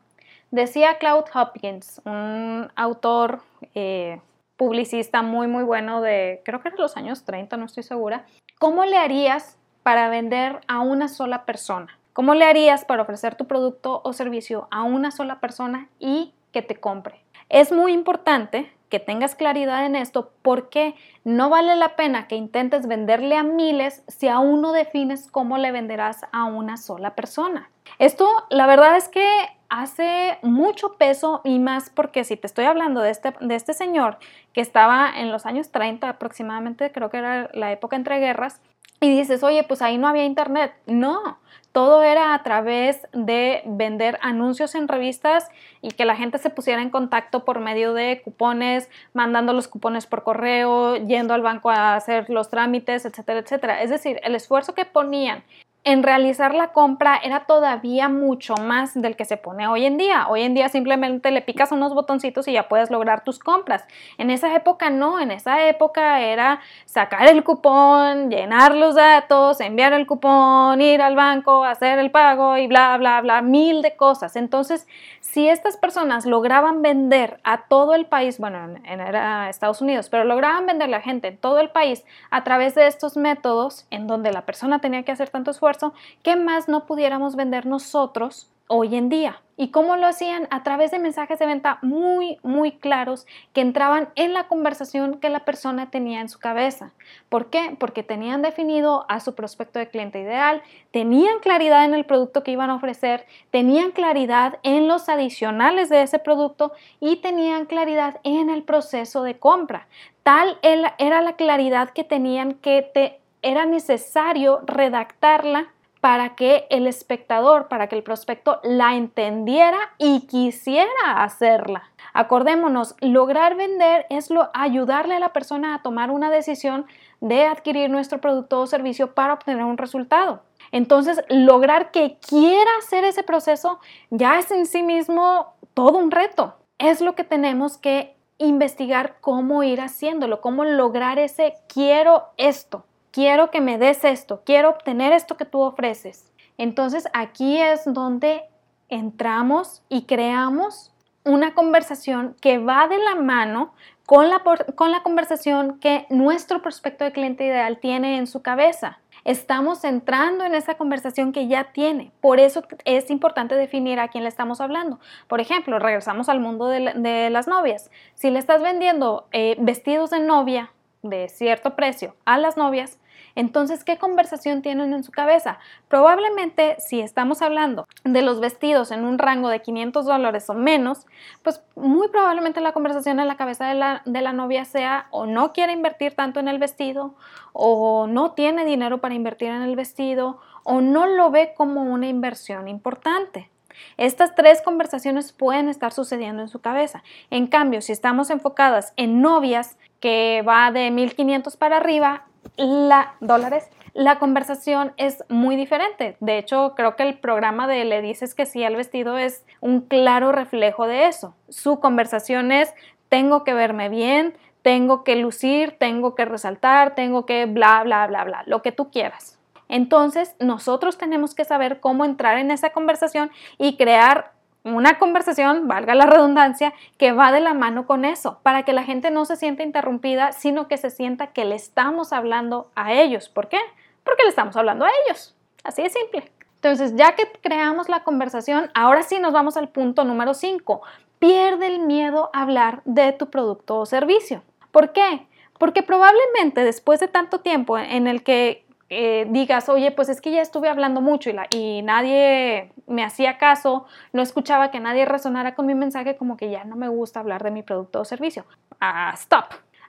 Decía 0.52 0.98
Cloud 0.98 1.26
Hopkins, 1.34 2.02
un 2.06 2.70
autor 2.76 3.42
eh, 3.74 4.22
publicista 4.58 5.22
muy, 5.22 5.48
muy 5.48 5.64
bueno 5.64 6.02
de, 6.02 6.42
creo 6.46 6.62
que 6.62 6.68
era 6.68 6.78
los 6.78 6.98
años 6.98 7.24
30, 7.24 7.58
no 7.58 7.66
estoy 7.66 7.84
segura. 7.84 8.26
¿Cómo 8.60 8.86
le 8.86 8.98
harías 8.98 9.58
para 9.82 10.10
vender 10.10 10.60
a 10.68 10.80
una 10.80 11.08
sola 11.08 11.46
persona? 11.46 11.98
¿Cómo 12.14 12.34
le 12.34 12.46
harías 12.46 12.86
para 12.86 13.02
ofrecer 13.02 13.36
tu 13.36 13.48
producto 13.48 14.02
o 14.04 14.14
servicio 14.14 14.68
a 14.72 14.84
una 14.84 15.12
sola 15.12 15.40
persona 15.40 15.90
y 16.00 16.34
que 16.52 16.62
te 16.62 16.76
compre? 16.76 17.24
Es 17.50 17.72
muy 17.72 17.94
importante 17.94 18.72
que 18.90 19.00
tengas 19.00 19.36
claridad 19.36 19.86
en 19.86 19.96
esto 19.96 20.34
porque 20.42 20.96
no 21.24 21.50
vale 21.50 21.76
la 21.76 21.96
pena 21.96 22.28
que 22.28 22.36
intentes 22.36 22.88
venderle 22.88 23.38
a 23.38 23.44
miles 23.44 24.04
si 24.08 24.28
aún 24.28 24.62
no 24.62 24.72
defines 24.72 25.28
cómo 25.30 25.58
le 25.58 25.72
venderás 25.72 26.26
a 26.32 26.46
una 26.46 26.78
sola 26.78 27.16
persona. 27.16 27.72
Esto 28.00 28.28
la 28.50 28.68
verdad 28.68 28.98
es 28.98 29.08
que 29.08 29.28
hace 29.70 30.38
mucho 30.42 30.94
peso 30.94 31.42
y 31.44 31.60
más 31.60 31.90
porque 31.90 32.24
si 32.24 32.38
te 32.38 32.48
estoy 32.48 32.66
hablando 32.66 33.02
de 33.02 33.10
este, 33.10 33.34
de 33.40 33.56
este 33.56 33.74
señor 33.74 34.18
que 34.54 34.62
estaba 34.62 35.12
en 35.16 35.32
los 35.32 35.46
años 35.46 35.72
30 35.72 36.08
aproximadamente, 36.08 36.92
creo 36.92 37.10
que 37.10 37.18
era 37.18 37.50
la 37.54 37.72
época 37.72 37.96
entre 37.96 38.20
guerras, 38.20 38.62
y 39.02 39.10
dices, 39.10 39.44
oye, 39.44 39.64
pues 39.64 39.82
ahí 39.82 39.98
no 39.98 40.08
había 40.08 40.26
internet. 40.26 40.74
No, 40.86 41.38
todo 41.72 42.02
era 42.02 42.34
a 42.34 42.44
través 42.44 43.08
de 43.12 43.62
vender 43.66 44.18
anuncios 44.22 44.74
en 44.76 44.88
revistas 44.88 45.50
y 45.82 45.92
que 45.92 46.06
la 46.06 46.16
gente 46.16 46.38
se 46.38 46.50
pusiera 46.50 46.82
en 46.82 46.90
contacto 46.90 47.44
por 47.44 47.60
medio 47.60 47.94
de 47.94 48.22
cupones, 48.24 48.90
mandando 49.14 49.54
los 49.54 49.68
cupones 49.68 50.06
por 50.06 50.24
correo, 50.24 50.96
yendo 50.96 51.34
al 51.34 51.42
banco 51.42 51.70
a 51.70 51.96
hacer 51.96 52.30
los 52.30 52.50
trámites, 52.50 53.06
etcétera, 53.06 53.40
etcétera. 53.40 53.82
Es 53.82 53.90
decir, 53.90 54.20
el 54.24 54.36
esfuerzo 54.36 54.74
que 54.74 54.86
ponían 54.86 55.44
en 55.86 56.02
realizar 56.02 56.56
la 56.56 56.70
compra 56.70 57.16
era 57.24 57.42
todavía 57.42 58.10
mucho 58.10 58.56
más 58.56 59.00
del 59.00 59.16
que 59.16 59.24
se 59.24 59.38
pone 59.38 59.68
hoy 59.68 59.86
en 59.86 59.98
día. 59.98 60.28
Hoy 60.28 60.42
en 60.42 60.56
día 60.56 60.68
simplemente 60.68 61.30
le 61.30 61.44
picas 61.44 61.72
unos 61.72 61.94
botoncitos 61.94 62.48
y 62.48 62.54
ya 62.54 62.68
puedes 62.68 62.90
lograr 62.90 63.24
tus 63.24 63.38
compras. 63.38 63.86
En 64.18 64.32
esa 64.32 64.54
época 64.56 64.90
no, 64.90 65.20
en 65.20 65.30
esa 65.30 65.68
época 65.68 66.22
era 66.22 66.60
sacar 66.86 67.28
el 67.28 67.44
cupón, 67.44 68.32
llenar 68.32 68.76
los 68.76 68.96
datos, 68.96 69.62
enviar 69.62 69.94
el 69.94 70.08
cupón, 70.08 70.82
ir 70.82 71.04
al 71.04 71.16
banco, 71.16 71.64
hacer 71.64 72.00
el 72.00 72.10
pago 72.10 72.58
y 72.58 72.66
bla, 72.66 72.98
bla, 72.98 73.22
bla, 73.22 73.44
mil 73.44 73.84
de 73.84 73.96
cosas. 73.96 74.36
Entonces, 74.36 74.88
si 75.22 75.48
estas 75.48 75.78
personas 75.78 76.26
lograban 76.26 76.82
vender 76.82 77.40
a 77.44 77.68
todo 77.68 77.94
el 77.94 78.08
país, 78.08 78.40
bueno, 78.40 78.76
en, 78.86 79.02
era 79.02 79.50
Estados 79.50 79.82
Unidos, 79.82 80.10
pero 80.10 80.24
lograban 80.24 80.66
vender 80.66 80.88
a 80.88 80.92
la 80.92 81.02
gente 81.02 81.28
en 81.28 81.38
todo 81.38 81.60
el 81.60 81.70
país 81.70 82.04
a 82.32 82.44
través 82.44 82.74
de 82.74 82.88
estos 82.88 83.18
métodos 83.18 83.86
en 83.92 84.08
donde 84.08 84.32
la 84.32 84.48
persona 84.48 84.80
tenía 84.80 85.04
que 85.04 85.12
hacer 85.12 85.30
tanto 85.30 85.52
esfuerzo, 85.52 85.75
¿qué 86.24 86.36
más 86.36 86.68
no 86.68 86.86
pudiéramos 86.86 87.36
vender 87.36 87.66
nosotros 87.66 88.52
hoy 88.68 88.96
en 88.96 89.10
día? 89.10 89.42
¿Y 89.58 89.70
cómo 89.70 89.96
lo 89.96 90.06
hacían? 90.06 90.50
A 90.52 90.64
través 90.64 90.92
de 90.92 91.00
mensajes 91.00 91.40
de 91.40 91.46
venta 91.46 91.80
muy, 91.82 92.40
muy 92.44 92.74
claros 92.74 93.26
que 93.54 93.62
entraban 93.62 94.10
en 94.16 94.34
la 94.34 94.50
conversación 94.50 95.20
que 95.20 95.30
la 95.30 95.46
persona 95.46 95.90
tenía 95.90 96.20
en 96.20 96.28
su 96.28 96.40
cabeza. 96.40 96.92
¿Por 97.30 97.50
qué? 97.50 97.78
Porque 97.80 98.04
tenían 98.04 98.42
definido 98.42 99.06
a 99.08 99.22
su 99.22 99.34
prospecto 99.34 99.80
de 99.80 99.88
cliente 99.88 100.20
ideal, 100.20 100.62
tenían 100.92 101.40
claridad 101.40 101.86
en 101.86 101.94
el 101.94 102.06
producto 102.06 102.44
que 102.44 102.52
iban 102.52 102.70
a 102.70 102.76
ofrecer, 102.76 103.26
tenían 103.50 103.92
claridad 103.92 104.60
en 104.64 104.90
los 104.90 105.08
adicionales 105.08 105.88
de 105.88 106.02
ese 106.02 106.20
producto 106.20 106.74
y 107.00 107.18
tenían 107.18 107.66
claridad 107.66 108.20
en 108.24 108.50
el 108.50 108.64
proceso 108.64 109.24
de 109.24 109.40
compra. 109.40 109.88
Tal 110.24 110.60
era 110.62 111.22
la 111.22 111.38
claridad 111.38 111.92
que 111.92 112.04
tenían 112.04 112.56
que 112.56 112.82
te 112.94 113.22
era 113.46 113.68
necesario 113.68 114.62
redactarla 114.66 115.68
para 116.02 116.36
que 116.36 116.66
el 116.72 116.88
espectador, 116.88 117.68
para 117.68 117.88
que 117.88 117.96
el 117.96 118.04
prospecto 118.04 118.60
la 118.64 118.96
entendiera 118.96 119.78
y 120.00 120.28
quisiera 120.28 121.24
hacerla. 121.24 121.84
Acordémonos, 122.14 122.96
lograr 123.02 123.56
vender 123.56 124.08
es 124.10 124.32
lo, 124.32 124.50
ayudarle 124.54 125.16
a 125.16 125.20
la 125.20 125.32
persona 125.32 125.76
a 125.76 125.84
tomar 125.84 126.10
una 126.10 126.32
decisión 126.32 126.86
de 127.22 127.46
adquirir 127.46 127.90
nuestro 127.92 128.20
producto 128.20 128.62
o 128.62 128.68
servicio 128.68 129.14
para 129.14 129.34
obtener 129.34 129.64
un 129.64 129.78
resultado. 129.78 130.42
Entonces, 130.72 131.24
lograr 131.30 131.92
que 131.92 132.18
quiera 132.28 132.72
hacer 132.80 133.04
ese 133.04 133.22
proceso 133.22 133.80
ya 134.10 134.40
es 134.40 134.50
en 134.50 134.66
sí 134.66 134.82
mismo 134.82 135.54
todo 135.76 136.00
un 136.00 136.10
reto. 136.10 136.56
Es 136.80 137.00
lo 137.00 137.14
que 137.14 137.24
tenemos 137.24 137.78
que 137.78 138.16
investigar 138.40 139.18
cómo 139.22 139.62
ir 139.62 139.82
haciéndolo, 139.82 140.42
cómo 140.42 140.66
lograr 140.66 141.20
ese 141.20 141.56
quiero 141.68 142.26
esto 142.38 142.86
quiero 143.16 143.50
que 143.50 143.62
me 143.62 143.78
des 143.78 144.04
esto, 144.04 144.42
quiero 144.46 144.72
obtener 144.72 145.14
esto 145.14 145.38
que 145.38 145.46
tú 145.46 145.62
ofreces. 145.62 146.34
Entonces 146.58 147.08
aquí 147.14 147.58
es 147.62 147.84
donde 147.86 148.44
entramos 148.90 149.84
y 149.88 150.02
creamos 150.02 150.92
una 151.24 151.54
conversación 151.54 152.36
que 152.42 152.58
va 152.58 152.90
de 152.90 152.98
la 152.98 153.16
mano 153.16 153.74
con 154.06 154.30
la, 154.30 154.44
con 154.76 154.92
la 154.92 155.02
conversación 155.02 155.80
que 155.80 156.06
nuestro 156.10 156.62
prospecto 156.62 157.06
de 157.06 157.14
cliente 157.14 157.46
ideal 157.46 157.80
tiene 157.80 158.18
en 158.18 158.28
su 158.28 158.42
cabeza. 158.42 159.00
Estamos 159.24 159.86
entrando 159.86 160.44
en 160.44 160.54
esa 160.54 160.76
conversación 160.76 161.32
que 161.32 161.48
ya 161.48 161.72
tiene. 161.72 162.12
Por 162.20 162.42
eso 162.42 162.64
es 162.84 163.10
importante 163.10 163.56
definir 163.56 163.98
a 164.02 164.10
quién 164.10 164.24
le 164.24 164.30
estamos 164.30 164.60
hablando. 164.60 165.00
Por 165.30 165.40
ejemplo, 165.40 165.80
regresamos 165.80 166.28
al 166.28 166.42
mundo 166.42 166.68
de, 166.68 167.30
las 167.30 167.48
novias. 167.48 167.90
Si 168.14 168.30
le 168.30 168.40
estás 168.40 168.62
vendiendo 168.62 169.30
eh, 169.32 169.56
vestidos 169.58 170.10
de 170.10 170.20
novia 170.20 170.74
de 171.02 171.30
cierto 171.30 171.76
precio 171.76 172.16
a 172.26 172.38
las 172.38 172.58
novias, 172.58 173.00
Entonces, 173.36 173.84
¿qué 173.84 173.98
conversación 173.98 174.62
tienen 174.62 174.94
en 174.94 175.04
su 175.04 175.12
cabeza? 175.12 175.60
Probablemente 175.88 176.78
si 176.80 177.02
estamos 177.02 177.42
hablando 177.42 177.88
de 178.04 178.22
los 178.22 178.40
vestidos 178.40 178.92
en 178.92 179.04
un 179.04 179.18
rango 179.20 179.50
de 179.50 179.62
500 179.62 180.06
dólares 180.06 180.50
o 180.50 180.54
menos, 180.54 181.06
pues 181.44 181.62
muy 181.76 182.08
probablemente 182.08 182.62
la 182.62 182.72
conversación 182.72 183.20
en 183.20 183.28
la 183.28 183.38
cabeza 183.38 183.68
de 183.68 183.76
la, 183.76 184.02
de 184.06 184.22
la 184.22 184.34
novia 184.34 184.66
sea 184.66 185.08
o 185.12 185.26
no 185.26 185.54
quiere 185.54 185.74
invertir 185.74 186.16
tanto 186.16 186.40
en 186.40 186.48
el 186.48 186.60
vestido 186.60 187.16
o 187.54 188.08
no 188.08 188.32
tiene 188.32 188.66
dinero 188.66 189.02
para 189.02 189.16
invertir 189.16 189.50
en 189.50 189.62
el 189.62 189.76
vestido 189.76 190.40
o 190.64 190.82
no 190.82 191.06
lo 191.06 191.30
ve 191.30 191.54
como 191.56 191.84
una 191.84 192.08
inversión 192.08 192.68
importante. 192.68 193.50
Estas 193.98 194.36
tres 194.36 194.62
conversaciones 194.62 195.32
pueden 195.32 195.70
estar 195.70 195.92
sucediendo 195.92 196.42
en 196.42 196.48
su 196.48 196.60
cabeza. 196.60 197.04
En 197.30 197.48
cambio, 197.48 197.82
si 197.82 197.92
estamos 197.92 198.30
enfocadas 198.30 198.94
en 198.96 199.22
novias 199.22 199.78
que 200.00 200.44
va 200.48 200.72
de 200.72 200.92
1500 200.92 201.58
para 201.58 201.78
arriba, 201.78 202.26
la 202.58 203.16
dólares, 203.20 203.70
la 203.94 204.20
conversación 204.20 204.94
es 204.98 205.24
muy 205.30 205.56
diferente. 205.56 206.18
De 206.20 206.38
hecho, 206.38 206.74
creo 206.76 206.96
que 206.96 207.04
el 207.04 207.18
programa 207.18 207.68
de 207.68 207.86
Le 207.86 208.02
dices 208.02 208.36
que 208.36 208.46
sí 208.46 208.64
al 208.64 208.76
vestido 208.76 209.18
es 209.18 209.46
un 209.62 209.82
claro 209.82 210.32
reflejo 210.32 210.88
de 210.88 211.08
eso. 211.08 211.36
Su 211.50 211.80
conversación 211.80 212.52
es 212.52 212.74
tengo 213.10 213.44
que 213.44 213.54
verme 213.54 213.90
bien, 213.90 214.36
tengo 214.62 215.04
que 215.04 215.16
lucir, 215.16 215.78
tengo 215.80 216.16
que 216.16 216.26
resaltar, 216.26 216.96
tengo 216.96 217.26
que 217.26 217.46
bla, 217.46 217.84
bla, 217.84 218.08
bla, 218.08 218.24
bla, 218.24 218.44
lo 218.48 218.62
que 218.62 218.72
tú 218.72 218.90
quieras. 218.90 219.40
Entonces, 219.70 220.36
nosotros 220.40 220.98
tenemos 220.98 221.34
que 221.34 221.46
saber 221.46 221.80
cómo 221.80 222.06
entrar 222.06 222.38
en 222.38 222.52
esa 222.52 222.72
conversación 222.72 223.32
y 223.58 223.78
crear 223.78 224.35
una 224.66 224.98
conversación, 224.98 225.68
valga 225.68 225.94
la 225.94 226.08
redundancia, 226.08 226.74
que 226.98 227.12
va 227.12 227.32
de 227.32 227.40
la 227.40 227.54
mano 227.54 227.86
con 227.86 228.04
eso, 228.04 228.40
para 228.42 228.64
que 228.64 228.74
la 228.74 228.84
gente 228.84 229.12
no 229.12 229.24
se 229.26 229.36
sienta 229.36 229.64
interrumpida, 229.64 230.32
sino 230.32 230.68
que 230.68 230.78
se 230.78 230.90
sienta 230.90 231.28
que 231.28 231.46
le 231.46 231.56
estamos 231.56 232.12
hablando 232.12 232.72
a 232.76 232.94
ellos. 232.94 233.30
¿Por 233.30 233.48
qué? 233.48 233.60
Porque 234.04 234.24
le 234.24 234.30
estamos 234.30 234.58
hablando 234.58 234.86
a 234.86 234.90
ellos. 235.06 235.36
Así 235.64 235.84
de 235.84 235.90
simple. 235.90 236.32
Entonces, 236.56 236.96
ya 236.96 237.14
que 237.14 237.32
creamos 237.42 237.90
la 237.90 238.04
conversación, 238.04 238.72
ahora 238.74 239.04
sí 239.04 239.20
nos 239.20 239.34
vamos 239.34 239.56
al 239.56 239.70
punto 239.70 240.04
número 240.04 240.34
5. 240.34 240.82
Pierde 241.20 241.68
el 241.68 241.80
miedo 241.80 242.32
a 242.34 242.42
hablar 242.42 242.82
de 242.86 243.12
tu 243.14 243.30
producto 243.30 243.78
o 243.78 243.86
servicio. 243.86 244.42
¿Por 244.72 244.92
qué? 244.92 245.28
Porque 245.60 245.84
probablemente 245.84 246.64
después 246.64 247.00
de 247.00 247.08
tanto 247.08 247.40
tiempo 247.40 247.78
en 247.78 248.08
el 248.08 248.24
que 248.24 248.65
eh, 248.90 249.26
digas, 249.30 249.68
oye, 249.70 249.92
pues 249.92 250.10
es 250.10 250.22
que 250.22 250.32
ya 250.32 250.42
estuve 250.42 250.70
hablando 250.70 251.02
mucho 251.02 251.30
y, 251.30 251.36
y 251.52 251.82
nadie 251.82 252.72
me 252.88 253.04
hacía 253.04 253.38
caso, 253.38 253.86
no 254.14 254.22
escuchaba 254.22 254.70
que 254.72 254.80
nadie 254.80 255.06
resonara 255.06 255.56
con 255.56 255.66
mi 255.66 255.76
mensaje, 255.76 256.16
como 256.16 256.38
que 256.38 256.52
ya 256.52 256.64
no 256.66 256.76
me 256.76 256.88
gusta 256.88 257.20
hablar 257.20 257.44
de 257.44 257.52
mi 257.52 257.64
producto 257.64 258.02
o 258.02 258.06
servicio. 258.06 258.46
Ah, 258.80 259.12
stop. 259.16 259.46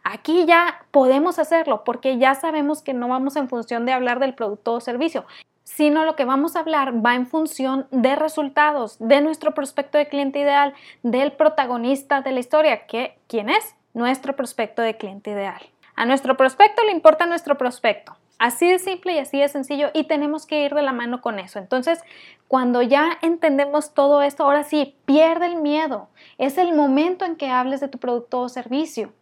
Aquí 0.08 0.46
ya 0.46 0.84
podemos 0.92 1.38
hacerlo 1.38 1.82
porque 1.82 2.16
ya 2.16 2.34
sabemos 2.36 2.80
que 2.80 2.94
no 2.94 3.08
vamos 3.08 3.34
en 3.34 3.48
función 3.48 3.84
de 3.86 3.92
hablar 3.92 4.20
del 4.20 4.34
producto 4.34 4.74
o 4.74 4.80
servicio, 4.80 5.26
sino 5.64 6.04
lo 6.04 6.14
que 6.14 6.24
vamos 6.24 6.54
a 6.54 6.60
hablar 6.60 7.04
va 7.04 7.16
en 7.16 7.26
función 7.26 7.88
de 7.90 8.14
resultados, 8.14 8.96
de 9.00 9.20
nuestro 9.20 9.52
prospecto 9.52 9.98
de 9.98 10.06
cliente 10.06 10.38
ideal, 10.38 10.74
del 11.02 11.32
protagonista 11.32 12.20
de 12.20 12.30
la 12.30 12.38
historia, 12.38 12.86
que 12.86 13.18
¿quién 13.26 13.50
es? 13.50 13.74
Nuestro 13.94 14.36
prospecto 14.36 14.80
de 14.80 14.96
cliente 14.96 15.32
ideal. 15.32 15.60
A 15.96 16.04
nuestro 16.04 16.36
prospecto 16.36 16.84
le 16.84 16.92
importa 16.92 17.26
nuestro 17.26 17.58
prospecto. 17.58 18.16
Así 18.38 18.70
de 18.70 18.78
simple 18.78 19.14
y 19.14 19.18
así 19.18 19.40
de 19.40 19.48
sencillo 19.48 19.88
y 19.94 20.04
tenemos 20.04 20.46
que 20.46 20.64
ir 20.64 20.74
de 20.74 20.82
la 20.82 20.92
mano 20.92 21.22
con 21.22 21.38
eso. 21.38 21.58
Entonces, 21.58 22.00
cuando 22.48 22.82
ya 22.82 23.18
entendemos 23.22 23.94
todo 23.94 24.20
esto, 24.20 24.44
ahora 24.44 24.62
sí, 24.62 24.94
pierde 25.06 25.46
el 25.46 25.56
miedo. 25.56 26.08
Es 26.36 26.58
el 26.58 26.74
momento 26.74 27.24
en 27.24 27.36
que 27.36 27.48
hables 27.48 27.80
de 27.80 27.88
tu 27.88 27.98
producto 27.98 28.40
o 28.40 28.48
servicio. 28.48 29.12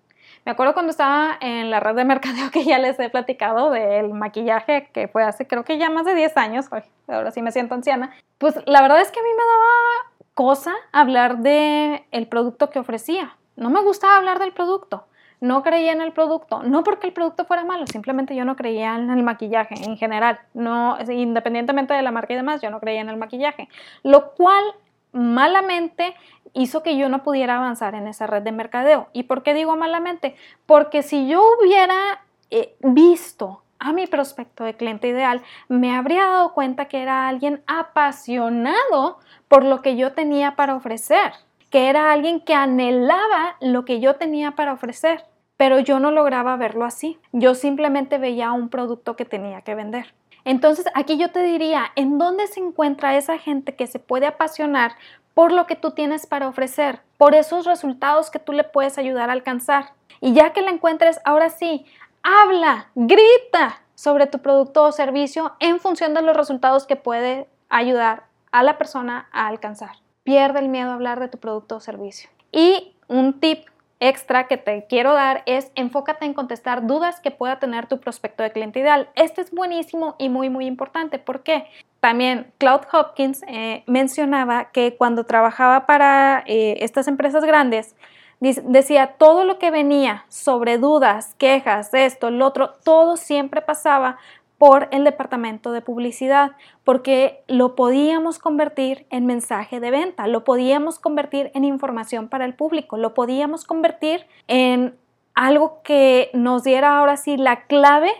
Me 0.44 0.52
acuerdo 0.52 0.74
cuando 0.74 0.90
estaba 0.90 1.38
en 1.40 1.70
la 1.70 1.80
red 1.80 1.94
de 1.94 2.04
mercadeo 2.04 2.50
que 2.52 2.64
ya 2.64 2.78
les 2.78 2.98
he 2.98 3.08
platicado 3.08 3.70
del 3.70 4.12
maquillaje, 4.12 4.90
que 4.92 5.06
fue 5.06 5.22
hace 5.22 5.46
creo 5.46 5.64
que 5.64 5.78
ya 5.78 5.90
más 5.90 6.04
de 6.04 6.14
10 6.14 6.36
años, 6.36 6.66
ahora 7.06 7.30
sí 7.30 7.40
me 7.40 7.52
siento 7.52 7.74
anciana. 7.74 8.12
Pues 8.38 8.58
la 8.66 8.82
verdad 8.82 9.00
es 9.00 9.12
que 9.12 9.20
a 9.20 9.22
mí 9.22 9.28
me 9.30 9.36
daba 9.36 10.12
cosa 10.34 10.74
hablar 10.90 11.38
de 11.38 12.04
el 12.10 12.26
producto 12.26 12.70
que 12.70 12.80
ofrecía. 12.80 13.36
No 13.54 13.70
me 13.70 13.80
gustaba 13.80 14.16
hablar 14.16 14.40
del 14.40 14.52
producto 14.52 15.06
no 15.44 15.62
creía 15.62 15.92
en 15.92 16.00
el 16.00 16.12
producto, 16.12 16.62
no 16.62 16.82
porque 16.82 17.06
el 17.06 17.12
producto 17.12 17.44
fuera 17.44 17.64
malo, 17.64 17.86
simplemente 17.86 18.34
yo 18.34 18.46
no 18.46 18.56
creía 18.56 18.94
en 18.94 19.10
el 19.10 19.22
maquillaje 19.22 19.74
en 19.84 19.98
general, 19.98 20.40
no, 20.54 20.96
independientemente 21.06 21.92
de 21.92 22.00
la 22.00 22.10
marca 22.10 22.32
y 22.32 22.36
demás, 22.36 22.62
yo 22.62 22.70
no 22.70 22.80
creía 22.80 23.02
en 23.02 23.10
el 23.10 23.18
maquillaje, 23.18 23.68
lo 24.02 24.32
cual 24.32 24.64
malamente 25.12 26.14
hizo 26.54 26.82
que 26.82 26.96
yo 26.96 27.10
no 27.10 27.22
pudiera 27.22 27.56
avanzar 27.56 27.94
en 27.94 28.08
esa 28.08 28.26
red 28.26 28.42
de 28.42 28.52
mercadeo. 28.52 29.08
¿Y 29.12 29.24
por 29.24 29.42
qué 29.42 29.52
digo 29.52 29.76
malamente? 29.76 30.34
Porque 30.64 31.02
si 31.02 31.28
yo 31.28 31.42
hubiera 31.60 32.22
eh, 32.50 32.74
visto 32.80 33.62
a 33.78 33.92
mi 33.92 34.06
prospecto 34.06 34.64
de 34.64 34.74
cliente 34.74 35.08
ideal, 35.08 35.42
me 35.68 35.94
habría 35.94 36.26
dado 36.26 36.54
cuenta 36.54 36.86
que 36.86 37.02
era 37.02 37.28
alguien 37.28 37.62
apasionado 37.66 39.18
por 39.48 39.62
lo 39.62 39.82
que 39.82 39.96
yo 39.96 40.12
tenía 40.12 40.56
para 40.56 40.74
ofrecer, 40.74 41.32
que 41.68 41.90
era 41.90 42.12
alguien 42.12 42.40
que 42.40 42.54
anhelaba 42.54 43.56
lo 43.60 43.84
que 43.84 44.00
yo 44.00 44.14
tenía 44.14 44.52
para 44.52 44.72
ofrecer 44.72 45.26
pero 45.56 45.78
yo 45.78 46.00
no 46.00 46.10
lograba 46.10 46.56
verlo 46.56 46.84
así. 46.84 47.18
Yo 47.32 47.54
simplemente 47.54 48.18
veía 48.18 48.52
un 48.52 48.68
producto 48.68 49.16
que 49.16 49.24
tenía 49.24 49.62
que 49.62 49.74
vender. 49.74 50.14
Entonces, 50.44 50.86
aquí 50.94 51.16
yo 51.16 51.30
te 51.30 51.42
diría, 51.42 51.92
¿en 51.96 52.18
dónde 52.18 52.46
se 52.46 52.60
encuentra 52.60 53.16
esa 53.16 53.38
gente 53.38 53.74
que 53.74 53.86
se 53.86 53.98
puede 53.98 54.26
apasionar 54.26 54.92
por 55.32 55.52
lo 55.52 55.66
que 55.66 55.74
tú 55.74 55.92
tienes 55.92 56.26
para 56.26 56.48
ofrecer, 56.48 57.00
por 57.16 57.34
esos 57.34 57.64
resultados 57.64 58.30
que 58.30 58.38
tú 58.38 58.52
le 58.52 58.64
puedes 58.64 58.98
ayudar 58.98 59.30
a 59.30 59.32
alcanzar? 59.32 59.92
Y 60.20 60.34
ya 60.34 60.52
que 60.52 60.62
la 60.62 60.70
encuentres, 60.70 61.20
ahora 61.24 61.48
sí, 61.48 61.86
habla, 62.22 62.90
grita 62.94 63.80
sobre 63.94 64.26
tu 64.26 64.40
producto 64.40 64.84
o 64.84 64.92
servicio 64.92 65.54
en 65.60 65.80
función 65.80 66.14
de 66.14 66.22
los 66.22 66.36
resultados 66.36 66.86
que 66.86 66.96
puede 66.96 67.48
ayudar 67.68 68.24
a 68.52 68.62
la 68.62 68.76
persona 68.76 69.28
a 69.32 69.46
alcanzar. 69.46 69.96
Pierde 70.24 70.58
el 70.58 70.68
miedo 70.68 70.90
a 70.90 70.94
hablar 70.94 71.20
de 71.20 71.28
tu 71.28 71.38
producto 71.38 71.76
o 71.76 71.80
servicio. 71.80 72.28
Y 72.52 72.96
un 73.08 73.40
tip 73.40 73.66
extra 74.00 74.46
que 74.46 74.56
te 74.56 74.86
quiero 74.88 75.14
dar 75.14 75.42
es 75.46 75.70
enfócate 75.74 76.24
en 76.24 76.34
contestar 76.34 76.86
dudas 76.86 77.20
que 77.20 77.30
pueda 77.30 77.58
tener 77.58 77.86
tu 77.86 78.00
prospecto 78.00 78.42
de 78.42 78.52
cliente 78.52 78.80
ideal. 78.80 79.08
Este 79.14 79.40
es 79.40 79.50
buenísimo 79.50 80.16
y 80.18 80.28
muy, 80.28 80.50
muy 80.50 80.66
importante. 80.66 81.18
¿Por 81.18 81.42
qué? 81.42 81.66
También 82.00 82.52
Cloud 82.58 82.82
Hopkins 82.92 83.42
eh, 83.48 83.82
mencionaba 83.86 84.70
que 84.72 84.96
cuando 84.96 85.24
trabajaba 85.24 85.86
para 85.86 86.44
eh, 86.46 86.76
estas 86.80 87.08
empresas 87.08 87.44
grandes, 87.44 87.94
decía 88.40 89.14
todo 89.18 89.44
lo 89.44 89.58
que 89.58 89.70
venía 89.70 90.24
sobre 90.28 90.76
dudas, 90.76 91.34
quejas, 91.38 91.94
esto, 91.94 92.30
lo 92.30 92.46
otro, 92.46 92.74
todo 92.84 93.16
siempre 93.16 93.62
pasaba 93.62 94.18
por 94.58 94.88
el 94.92 95.04
departamento 95.04 95.72
de 95.72 95.80
publicidad, 95.80 96.52
porque 96.84 97.42
lo 97.48 97.74
podíamos 97.74 98.38
convertir 98.38 99.06
en 99.10 99.26
mensaje 99.26 99.80
de 99.80 99.90
venta, 99.90 100.26
lo 100.26 100.44
podíamos 100.44 100.98
convertir 100.98 101.50
en 101.54 101.64
información 101.64 102.28
para 102.28 102.44
el 102.44 102.54
público, 102.54 102.96
lo 102.96 103.14
podíamos 103.14 103.64
convertir 103.64 104.26
en 104.46 104.96
algo 105.34 105.82
que 105.82 106.30
nos 106.32 106.62
diera 106.62 106.98
ahora 106.98 107.16
sí 107.16 107.36
la 107.36 107.66
clave 107.66 108.12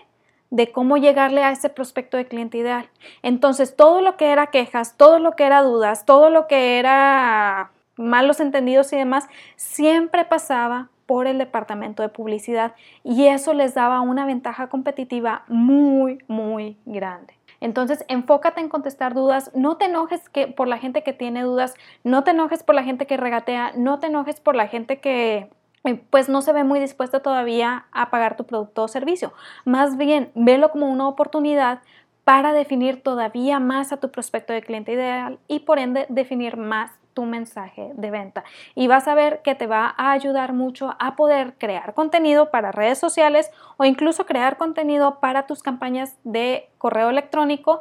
de 0.51 0.71
cómo 0.71 0.97
llegarle 0.97 1.43
a 1.43 1.51
ese 1.51 1.69
prospecto 1.69 2.17
de 2.17 2.27
cliente 2.27 2.59
ideal. 2.59 2.89
Entonces, 3.23 3.75
todo 3.75 4.01
lo 4.01 4.17
que 4.17 4.31
era 4.31 4.49
quejas, 4.49 4.97
todo 4.97 5.19
lo 5.19 5.33
que 5.33 5.45
era 5.45 5.63
dudas, 5.63 6.05
todo 6.05 6.31
lo 6.31 6.47
que 6.47 6.79
era 6.79 7.73
malos 7.97 8.41
entendidos 8.41 8.93
y 8.93 8.97
demás, 8.97 9.29
siempre 9.57 10.25
pasaba 10.25 10.91
por 11.07 11.27
el 11.27 11.39
departamento 11.39 12.03
de 12.03 12.09
publicidad 12.09 12.75
y 13.03 13.27
eso 13.27 13.53
les 13.55 13.75
daba 13.75 14.01
una 14.01 14.27
ventaja 14.27 14.69
competitiva 14.69 15.45
muy, 15.49 16.19
muy 16.29 16.77
grande. 16.85 17.35
Entonces, 17.61 18.05
enfócate 18.09 18.61
en 18.61 18.69
contestar 18.69 19.15
dudas, 19.15 19.51
no 19.55 19.77
te 19.77 19.87
enojes 19.87 20.29
que, 20.29 20.49
por 20.49 20.69
la 20.69 20.79
gente 20.79 21.03
que 21.03 21.13
tiene 21.13 21.43
dudas, 21.43 21.75
no 22.03 22.23
te 22.23 22.33
enojes 22.33 22.63
por 22.63 22.75
la 22.75 22.85
gente 22.85 23.07
que 23.07 23.17
regatea, 23.17 23.73
no 23.77 24.01
te 24.01 24.09
enojes 24.09 24.41
por 24.41 24.55
la 24.55 24.69
gente 24.69 25.01
que 25.01 25.49
eh, 25.85 26.03
pues 26.11 26.29
no 26.29 26.43
se 26.43 26.53
ve 26.53 26.65
muy 26.65 26.81
dispuesta 26.81 27.21
todavía 27.21 27.87
a 27.93 28.11
pagar 28.11 28.37
tu 28.37 28.45
producto 28.45 28.83
o 28.83 28.89
servicio. 28.89 29.33
Más 29.65 29.97
bien, 29.97 30.31
velo 30.35 30.71
como 30.71 30.91
una 30.91 31.09
oportunidad 31.09 31.81
para 32.25 32.53
definir 32.53 33.03
todavía 33.03 33.61
más 33.61 33.93
a 33.93 33.99
tu 33.99 34.11
prospecto 34.11 34.53
de 34.53 34.63
cliente 34.63 34.93
ideal 34.93 35.39
y 35.47 35.61
por 35.61 35.79
ende 35.79 36.07
definir 36.09 36.57
más 36.57 36.91
tu 37.15 37.25
mensaje 37.25 37.93
de 37.95 38.11
venta. 38.11 38.45
Y 38.75 38.89
vas 38.89 39.09
a 39.09 39.15
ver 39.15 39.41
que 39.43 39.55
te 39.55 39.67
va 39.67 39.95
a 39.97 40.13
ayudar 40.13 40.53
mucho 40.53 40.95
a 40.99 41.17
poder 41.17 41.55
crear 41.59 41.95
contenido 41.95 42.51
para 42.51 42.73
redes 42.73 42.99
sociales 42.99 43.51
o 43.77 43.85
incluso 43.85 44.27
crear 44.27 44.57
contenido 44.57 45.21
para 45.21 45.47
tus 45.47 45.63
campañas 45.63 46.17
de 46.25 46.69
correo 46.79 47.09
electrónico 47.09 47.81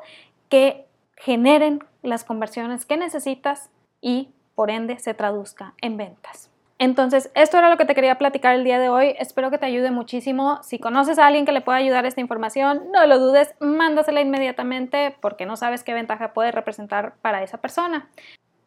que 0.50 0.86
generen 1.18 1.84
las 2.02 2.24
conversiones 2.24 2.86
que 2.86 2.98
necesitas 2.98 3.70
y 4.02 4.30
por 4.56 4.70
ende 4.70 5.00
se 5.00 5.14
traduzca 5.14 5.74
en 5.82 5.98
ventas. 5.98 6.50
Entonces, 6.80 7.32
esto 7.34 7.58
era 7.58 7.70
lo 7.70 7.78
que 7.78 7.86
te 7.86 7.96
quería 7.96 8.18
platicar 8.18 8.56
el 8.56 8.64
día 8.64 8.78
de 8.78 8.90
hoy. 8.90 9.16
Espero 9.18 9.50
que 9.50 9.58
te 9.58 9.66
ayude 9.66 9.92
muchísimo. 9.92 10.60
Si 10.64 10.80
conoces 10.80 11.18
a 11.18 11.28
alguien 11.28 11.46
que 11.46 11.54
le 11.54 11.62
pueda 11.62 11.78
ayudar 11.78 12.06
esta 12.06 12.20
información, 12.20 12.92
no 12.92 13.06
lo 13.06 13.20
dudes, 13.20 13.54
mándasela 13.60 14.20
inmediatamente 14.20 15.16
porque 15.22 15.46
no 15.46 15.56
sabes 15.56 15.84
qué 15.84 15.94
ventaja 15.94 16.34
puede 16.34 16.52
representar 16.52 17.16
para 17.22 17.42
esa 17.42 17.60
persona. 17.60 18.10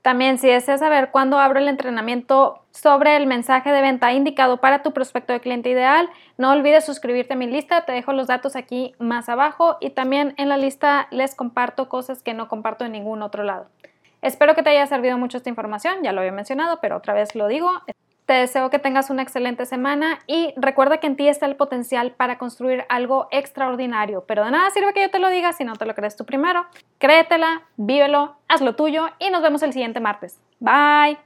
También 0.06 0.38
si 0.38 0.46
deseas 0.46 0.78
saber 0.78 1.10
cuándo 1.10 1.40
abro 1.40 1.58
el 1.58 1.66
entrenamiento 1.66 2.62
sobre 2.70 3.16
el 3.16 3.26
mensaje 3.26 3.72
de 3.72 3.82
venta 3.82 4.12
indicado 4.12 4.58
para 4.58 4.84
tu 4.84 4.92
prospecto 4.92 5.32
de 5.32 5.40
cliente 5.40 5.68
ideal, 5.68 6.08
no 6.38 6.52
olvides 6.52 6.84
suscribirte 6.84 7.32
a 7.32 7.36
mi 7.36 7.48
lista, 7.48 7.84
te 7.84 7.90
dejo 7.90 8.12
los 8.12 8.28
datos 8.28 8.54
aquí 8.54 8.94
más 9.00 9.28
abajo 9.28 9.78
y 9.80 9.90
también 9.90 10.32
en 10.36 10.48
la 10.48 10.58
lista 10.58 11.08
les 11.10 11.34
comparto 11.34 11.88
cosas 11.88 12.22
que 12.22 12.34
no 12.34 12.46
comparto 12.46 12.84
en 12.84 12.92
ningún 12.92 13.20
otro 13.20 13.42
lado. 13.42 13.66
Espero 14.22 14.54
que 14.54 14.62
te 14.62 14.70
haya 14.70 14.86
servido 14.86 15.18
mucho 15.18 15.38
esta 15.38 15.50
información, 15.50 16.04
ya 16.04 16.12
lo 16.12 16.20
había 16.20 16.30
mencionado, 16.30 16.78
pero 16.80 16.98
otra 16.98 17.12
vez 17.12 17.34
lo 17.34 17.48
digo. 17.48 17.68
Te 18.26 18.32
deseo 18.32 18.70
que 18.70 18.80
tengas 18.80 19.08
una 19.08 19.22
excelente 19.22 19.66
semana 19.66 20.18
y 20.26 20.52
recuerda 20.56 20.98
que 20.98 21.06
en 21.06 21.16
ti 21.16 21.28
está 21.28 21.46
el 21.46 21.54
potencial 21.54 22.10
para 22.10 22.38
construir 22.38 22.84
algo 22.88 23.28
extraordinario, 23.30 24.24
pero 24.26 24.44
de 24.44 24.50
nada 24.50 24.68
sirve 24.70 24.92
que 24.92 25.02
yo 25.02 25.10
te 25.10 25.20
lo 25.20 25.30
diga 25.30 25.52
si 25.52 25.64
no 25.64 25.76
te 25.76 25.86
lo 25.86 25.94
crees 25.94 26.16
tú 26.16 26.24
primero. 26.24 26.66
Créetela, 26.98 27.62
vívelo, 27.76 28.36
haz 28.48 28.62
lo 28.62 28.74
tuyo 28.74 29.08
y 29.20 29.30
nos 29.30 29.42
vemos 29.42 29.62
el 29.62 29.72
siguiente 29.72 30.00
martes. 30.00 30.40
Bye. 30.58 31.25